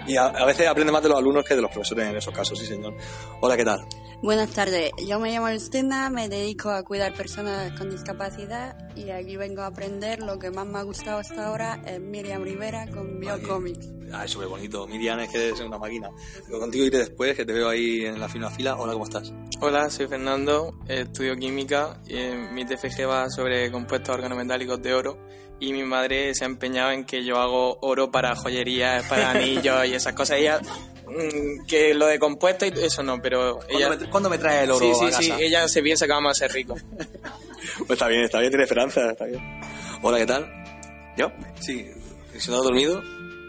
Y 0.06 0.16
a, 0.16 0.26
a 0.26 0.44
veces 0.44 0.66
aprende 0.66 0.92
más 0.92 1.02
de 1.02 1.08
los 1.08 1.18
alumnos 1.18 1.44
que 1.44 1.54
de 1.54 1.62
los 1.62 1.70
profesores 1.70 2.08
en 2.08 2.16
esos 2.16 2.34
casos, 2.34 2.58
sí, 2.58 2.66
señor. 2.66 2.94
Hola, 3.40 3.56
¿qué 3.56 3.64
tal? 3.64 3.86
Buenas 4.22 4.50
tardes, 4.50 4.92
yo 5.04 5.18
me 5.18 5.32
llamo 5.32 5.48
Justina, 5.52 6.08
me 6.08 6.28
dedico 6.28 6.70
a 6.70 6.84
cuidar 6.84 7.12
personas 7.12 7.76
con 7.76 7.90
discapacidad 7.90 8.76
y 8.94 9.10
aquí 9.10 9.36
vengo 9.36 9.62
a 9.62 9.66
aprender 9.66 10.22
lo 10.22 10.38
que 10.38 10.52
más 10.52 10.64
me 10.64 10.78
ha 10.78 10.82
gustado 10.82 11.18
hasta 11.18 11.48
ahora 11.48 11.82
es 11.84 12.00
Miriam 12.00 12.44
Rivera 12.44 12.86
con 12.88 13.18
Biocomics. 13.18 13.88
Ah, 14.12 14.24
es 14.24 14.30
súper 14.30 14.46
bonito. 14.46 14.86
Miriam 14.86 15.18
es 15.18 15.28
que 15.28 15.48
es 15.48 15.60
una 15.60 15.76
máquina. 15.76 16.08
Contigo 16.48 16.84
iré 16.84 16.98
después, 16.98 17.34
que 17.34 17.44
te 17.44 17.52
veo 17.52 17.68
ahí 17.68 18.04
en 18.04 18.20
la 18.20 18.28
fila 18.28 18.48
fila. 18.50 18.76
Hola, 18.76 18.92
¿cómo 18.92 19.06
estás? 19.06 19.32
Hola, 19.60 19.90
soy 19.90 20.06
Fernando, 20.06 20.78
estudio 20.86 21.36
química 21.36 22.00
y 22.06 22.54
mi 22.54 22.64
TFG 22.64 23.08
va 23.08 23.28
sobre 23.28 23.72
compuestos 23.72 24.14
organometálicos 24.14 24.80
de 24.82 24.94
oro 24.94 25.18
y 25.62 25.72
mi 25.72 25.84
madre 25.84 26.34
se 26.34 26.42
ha 26.42 26.48
empeñado 26.48 26.90
en 26.90 27.04
que 27.04 27.22
yo 27.22 27.38
hago 27.38 27.78
oro 27.82 28.10
para 28.10 28.34
joyerías, 28.34 29.06
para 29.06 29.30
anillos 29.30 29.86
y 29.86 29.94
esas 29.94 30.12
cosas. 30.12 30.38
Ella, 30.38 30.58
mm, 30.58 31.66
que 31.68 31.94
lo 31.94 32.08
de 32.08 32.18
compuestos 32.18 32.68
y 32.68 32.84
eso 32.84 33.04
no, 33.04 33.22
pero 33.22 33.60
ella... 33.68 33.90
me, 33.90 34.10
¿cuándo 34.10 34.28
me 34.28 34.38
trae 34.38 34.64
el 34.64 34.72
oro 34.72 34.84
Sí, 34.84 34.92
sí, 34.92 35.06
a 35.06 35.12
sí, 35.12 35.32
ella 35.38 35.68
se 35.68 35.80
piensa 35.80 36.06
que 36.06 36.12
vamos 36.12 36.32
a 36.32 36.34
ser 36.34 36.52
ricos. 36.52 36.82
Pues 37.78 37.90
está 37.90 38.08
bien, 38.08 38.24
está 38.24 38.40
bien, 38.40 38.50
tiene 38.50 38.64
esperanza, 38.64 39.12
está 39.12 39.24
bien. 39.24 39.40
Hola, 40.02 40.18
¿qué 40.18 40.26
tal? 40.26 40.52
¿Yo? 41.16 41.30
Sí. 41.60 41.88
¿Si 42.36 42.50
no 42.50 42.56
has 42.56 42.64
dormido? 42.64 43.00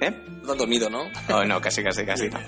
¿Eh? 0.02 0.12
No 0.44 0.52
has 0.52 0.58
dormido, 0.58 0.88
¿no? 0.90 1.10
Oh, 1.30 1.44
no, 1.44 1.60
casi, 1.60 1.84
casi, 1.84 2.06
casi 2.06 2.30
no. 2.30 2.40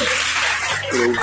increíble. 0.87 1.21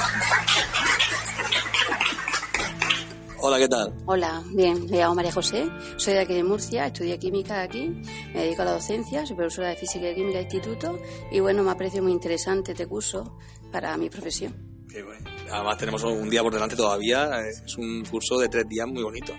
Hola, 3.45 3.57
¿qué 3.57 3.67
tal? 3.67 3.93
Hola, 4.05 4.41
bien, 4.53 4.89
me 4.89 4.97
llamo 4.99 5.15
María 5.15 5.31
José, 5.33 5.67
soy 5.97 6.13
de 6.13 6.19
aquí 6.19 6.33
de 6.33 6.43
Murcia, 6.43 6.85
estudié 6.85 7.19
química 7.19 7.61
aquí, 7.61 7.89
me 8.33 8.43
dedico 8.43 8.61
a 8.61 8.65
la 8.65 8.71
docencia, 8.71 9.25
soy 9.25 9.35
profesora 9.35 9.67
de 9.69 9.75
física 9.75 10.09
y 10.09 10.15
química 10.15 10.37
de 10.37 10.43
instituto 10.43 10.97
y 11.29 11.41
bueno, 11.41 11.61
me 11.61 11.71
aprecio 11.71 12.01
muy 12.01 12.13
interesante 12.13 12.71
este 12.71 12.87
curso 12.87 13.37
para 13.69 13.97
mi 13.97 14.09
profesión. 14.09 14.85
Qué 14.89 15.03
bueno. 15.03 15.32
Además, 15.53 15.77
tenemos 15.77 16.03
un 16.03 16.29
día 16.29 16.41
por 16.41 16.51
delante 16.53 16.75
todavía. 16.75 17.41
Es 17.47 17.77
un 17.77 18.03
curso 18.09 18.39
de 18.39 18.49
tres 18.49 18.67
días 18.67 18.87
muy 18.87 19.03
bonito. 19.03 19.33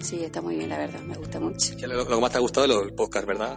Sí, 0.00 0.22
está 0.24 0.40
muy 0.40 0.56
bien, 0.56 0.68
la 0.68 0.78
verdad, 0.78 1.00
me 1.00 1.16
gusta 1.16 1.40
mucho. 1.40 1.74
Lo, 1.80 1.94
lo 1.94 2.06
que 2.06 2.16
más 2.16 2.30
te 2.30 2.36
ha 2.38 2.40
gustado 2.40 2.66
es 2.66 2.86
del 2.86 2.94
podcast, 2.94 3.26
¿verdad? 3.26 3.56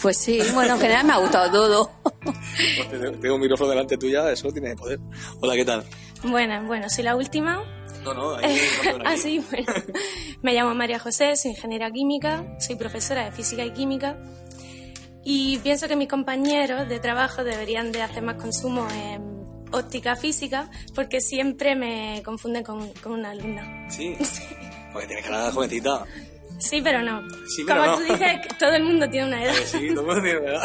Pues 0.00 0.16
sí, 0.18 0.40
bueno, 0.54 0.74
en 0.74 0.80
general 0.80 1.06
me 1.06 1.12
ha 1.12 1.18
gustado 1.18 1.50
todo. 1.50 1.90
Pues 2.22 2.90
te- 2.90 3.10
Tengo 3.18 3.34
un 3.34 3.40
micrófono 3.40 3.70
delante 3.70 3.96
tuya, 3.98 4.30
eso 4.32 4.48
tiene 4.50 4.74
poder. 4.76 4.98
Hola, 5.40 5.54
¿qué 5.54 5.64
tal? 5.64 5.84
Bueno, 6.24 6.64
bueno, 6.64 6.88
soy 6.88 7.04
la 7.04 7.14
última. 7.16 7.62
No, 8.04 8.14
no, 8.14 8.34
ahí, 8.36 8.58
ah, 9.04 9.16
sí, 9.16 9.42
bueno. 9.50 9.66
Me 10.42 10.54
llamo 10.54 10.74
María 10.74 10.98
José, 10.98 11.36
soy 11.36 11.50
ingeniera 11.52 11.90
química, 11.90 12.56
soy 12.60 12.76
profesora 12.76 13.24
de 13.24 13.32
física 13.32 13.64
y 13.64 13.72
química 13.72 14.16
y 15.24 15.58
pienso 15.58 15.88
que 15.88 15.96
mis 15.96 16.08
compañeros 16.08 16.88
de 16.88 17.00
trabajo 17.00 17.42
deberían 17.42 17.90
de 17.90 18.00
hacer 18.02 18.22
más 18.22 18.36
consumo 18.36 18.86
en 18.94 19.25
óptica 19.76 20.16
física 20.16 20.68
porque 20.94 21.20
siempre 21.20 21.74
me 21.76 22.22
confunden 22.24 22.62
con, 22.64 22.88
con 22.94 23.12
una 23.12 23.30
alumna. 23.30 23.86
Sí. 23.90 24.16
Porque 24.92 25.08
tienes 25.08 25.26
cara 25.26 25.44
de 25.46 25.52
jovencita. 25.52 26.04
Sí, 26.58 26.80
pero 26.82 27.02
no. 27.02 27.20
Sí, 27.54 27.64
pero 27.66 27.80
Como 27.82 27.92
no. 27.92 27.96
tú 27.98 28.02
dices, 28.14 28.40
todo 28.58 28.70
el 28.72 28.82
mundo 28.84 29.06
tiene 29.10 29.26
una 29.26 29.44
edad. 29.44 29.52
Sí, 29.66 29.88
todo 29.94 30.00
el 30.00 30.06
mundo 30.06 30.22
tiene 30.22 30.38
edad. 30.38 30.62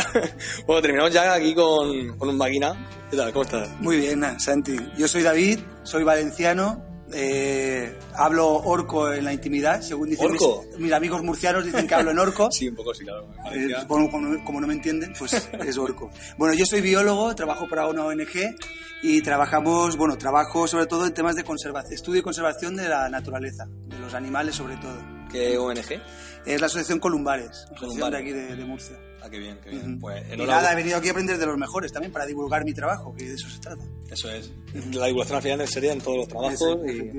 Bueno, 0.65 0.81
terminamos 0.81 1.11
ya 1.13 1.33
aquí 1.33 1.53
con, 1.53 2.17
con 2.17 2.29
un 2.29 2.37
máquina. 2.37 2.87
¿Qué 3.09 3.17
tal? 3.17 3.33
¿Cómo 3.33 3.43
estás? 3.43 3.69
Muy 3.81 3.97
bien, 3.97 4.21
nada, 4.21 4.39
Santi. 4.39 4.77
Yo 4.97 5.09
soy 5.09 5.21
David, 5.21 5.59
soy 5.83 6.05
valenciano, 6.05 6.81
eh, 7.13 7.97
hablo 8.15 8.47
orco 8.53 9.11
en 9.11 9.25
la 9.25 9.33
intimidad, 9.33 9.81
según 9.81 10.09
dicen 10.09 10.31
mis, 10.31 10.41
¿Orco? 10.41 10.65
mis 10.77 10.91
amigos 10.91 11.23
murcianos, 11.23 11.65
dicen 11.65 11.87
que 11.87 11.95
hablo 11.95 12.11
en 12.11 12.19
orco. 12.19 12.49
Sí, 12.51 12.67
un 12.69 12.75
poco 12.75 12.93
sí, 12.93 13.03
claro. 13.03 13.27
Eh, 13.53 13.69
como, 13.87 14.09
como- 14.11 14.43
como 14.43 14.61
no 14.61 14.67
me 14.67 14.73
entienden, 14.73 15.13
pues 15.17 15.33
es 15.65 15.77
orco. 15.77 16.09
Bueno, 16.37 16.53
yo 16.53 16.65
soy 16.65 16.81
biólogo, 16.81 17.33
trabajo 17.35 17.67
para 17.69 17.87
una 17.87 18.05
ONG 18.05 18.55
y 19.03 19.21
trabajamos, 19.21 19.97
bueno, 19.97 20.17
trabajo 20.17 20.67
sobre 20.67 20.85
todo 20.85 21.05
en 21.05 21.13
temas 21.13 21.35
de 21.35 21.43
conservación, 21.43 21.93
estudio 21.93 22.19
y 22.19 22.23
conservación 22.23 22.75
de 22.75 22.87
la 22.87 23.09
naturaleza, 23.09 23.65
de 23.87 23.99
los 23.99 24.13
animales 24.13 24.55
sobre 24.55 24.75
todo. 24.77 24.97
¿Qué 25.31 25.57
ONG? 25.57 26.01
Es 26.45 26.59
la 26.59 26.67
Asociación 26.67 26.99
Columbares, 26.99 27.47
asociación 27.49 27.77
Columbares. 27.79 28.11
de 28.11 28.17
aquí 28.17 28.31
de, 28.49 28.55
de 28.55 28.65
Murcia. 28.65 28.97
Ah, 29.23 29.29
qué 29.29 29.37
bien, 29.37 29.59
qué 29.63 29.69
bien. 29.69 29.99
Pues 29.99 30.23
Y 30.33 30.37
nada, 30.45 30.71
he 30.71 30.75
venido 30.75 30.97
aquí 30.97 31.07
a 31.09 31.11
aprender 31.11 31.37
de 31.37 31.45
los 31.45 31.57
mejores 31.57 31.91
también 31.91 32.11
para 32.11 32.25
divulgar 32.25 32.65
mi 32.65 32.73
trabajo, 32.73 33.13
que 33.15 33.25
de 33.25 33.33
eso 33.35 33.47
se 33.49 33.59
trata. 33.59 33.83
Eso 34.09 34.29
es. 34.31 34.51
La 34.93 35.05
divulgación 35.05 35.35
al 35.37 35.43
final 35.43 35.67
sería 35.67 35.93
en 35.93 36.01
todos 36.01 36.17
los 36.17 36.27
trabajos. 36.27 36.53
Eso, 36.55 36.81
y, 36.87 37.11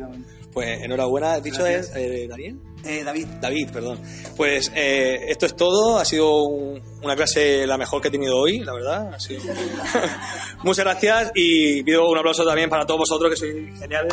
pues 0.53 0.83
enhorabuena. 0.83 1.35
¿Has 1.35 1.43
dicho 1.43 1.63
Gracias. 1.63 1.91
es 1.91 1.97
eh, 1.97 2.27
Daniel? 2.29 2.59
Eh, 2.85 3.03
David. 3.05 3.27
David, 3.41 3.71
perdón. 3.73 4.01
Pues 4.37 4.71
eh, 4.75 5.27
esto 5.29 5.47
es 5.47 5.55
todo. 5.55 5.99
Ha 5.99 6.05
sido 6.05 6.43
un- 6.43 6.83
una 7.03 7.15
clase 7.17 7.67
la 7.67 7.79
mejor 7.79 8.03
que 8.03 8.09
he 8.09 8.11
tenido 8.11 8.37
hoy, 8.37 8.59
la 8.59 8.75
verdad. 8.75 9.15
Ha 9.15 9.21
sido- 9.21 9.43
Muchas 10.65 10.85
gracias 10.85 11.31
y 11.35 11.83
pido 11.85 12.09
un 12.11 12.19
aplauso 12.19 12.45
también 12.45 12.69
para 12.69 12.85
todos 12.85 12.99
vosotros 13.01 13.31
que 13.31 13.37
sois 13.37 13.79
geniales. 13.79 14.13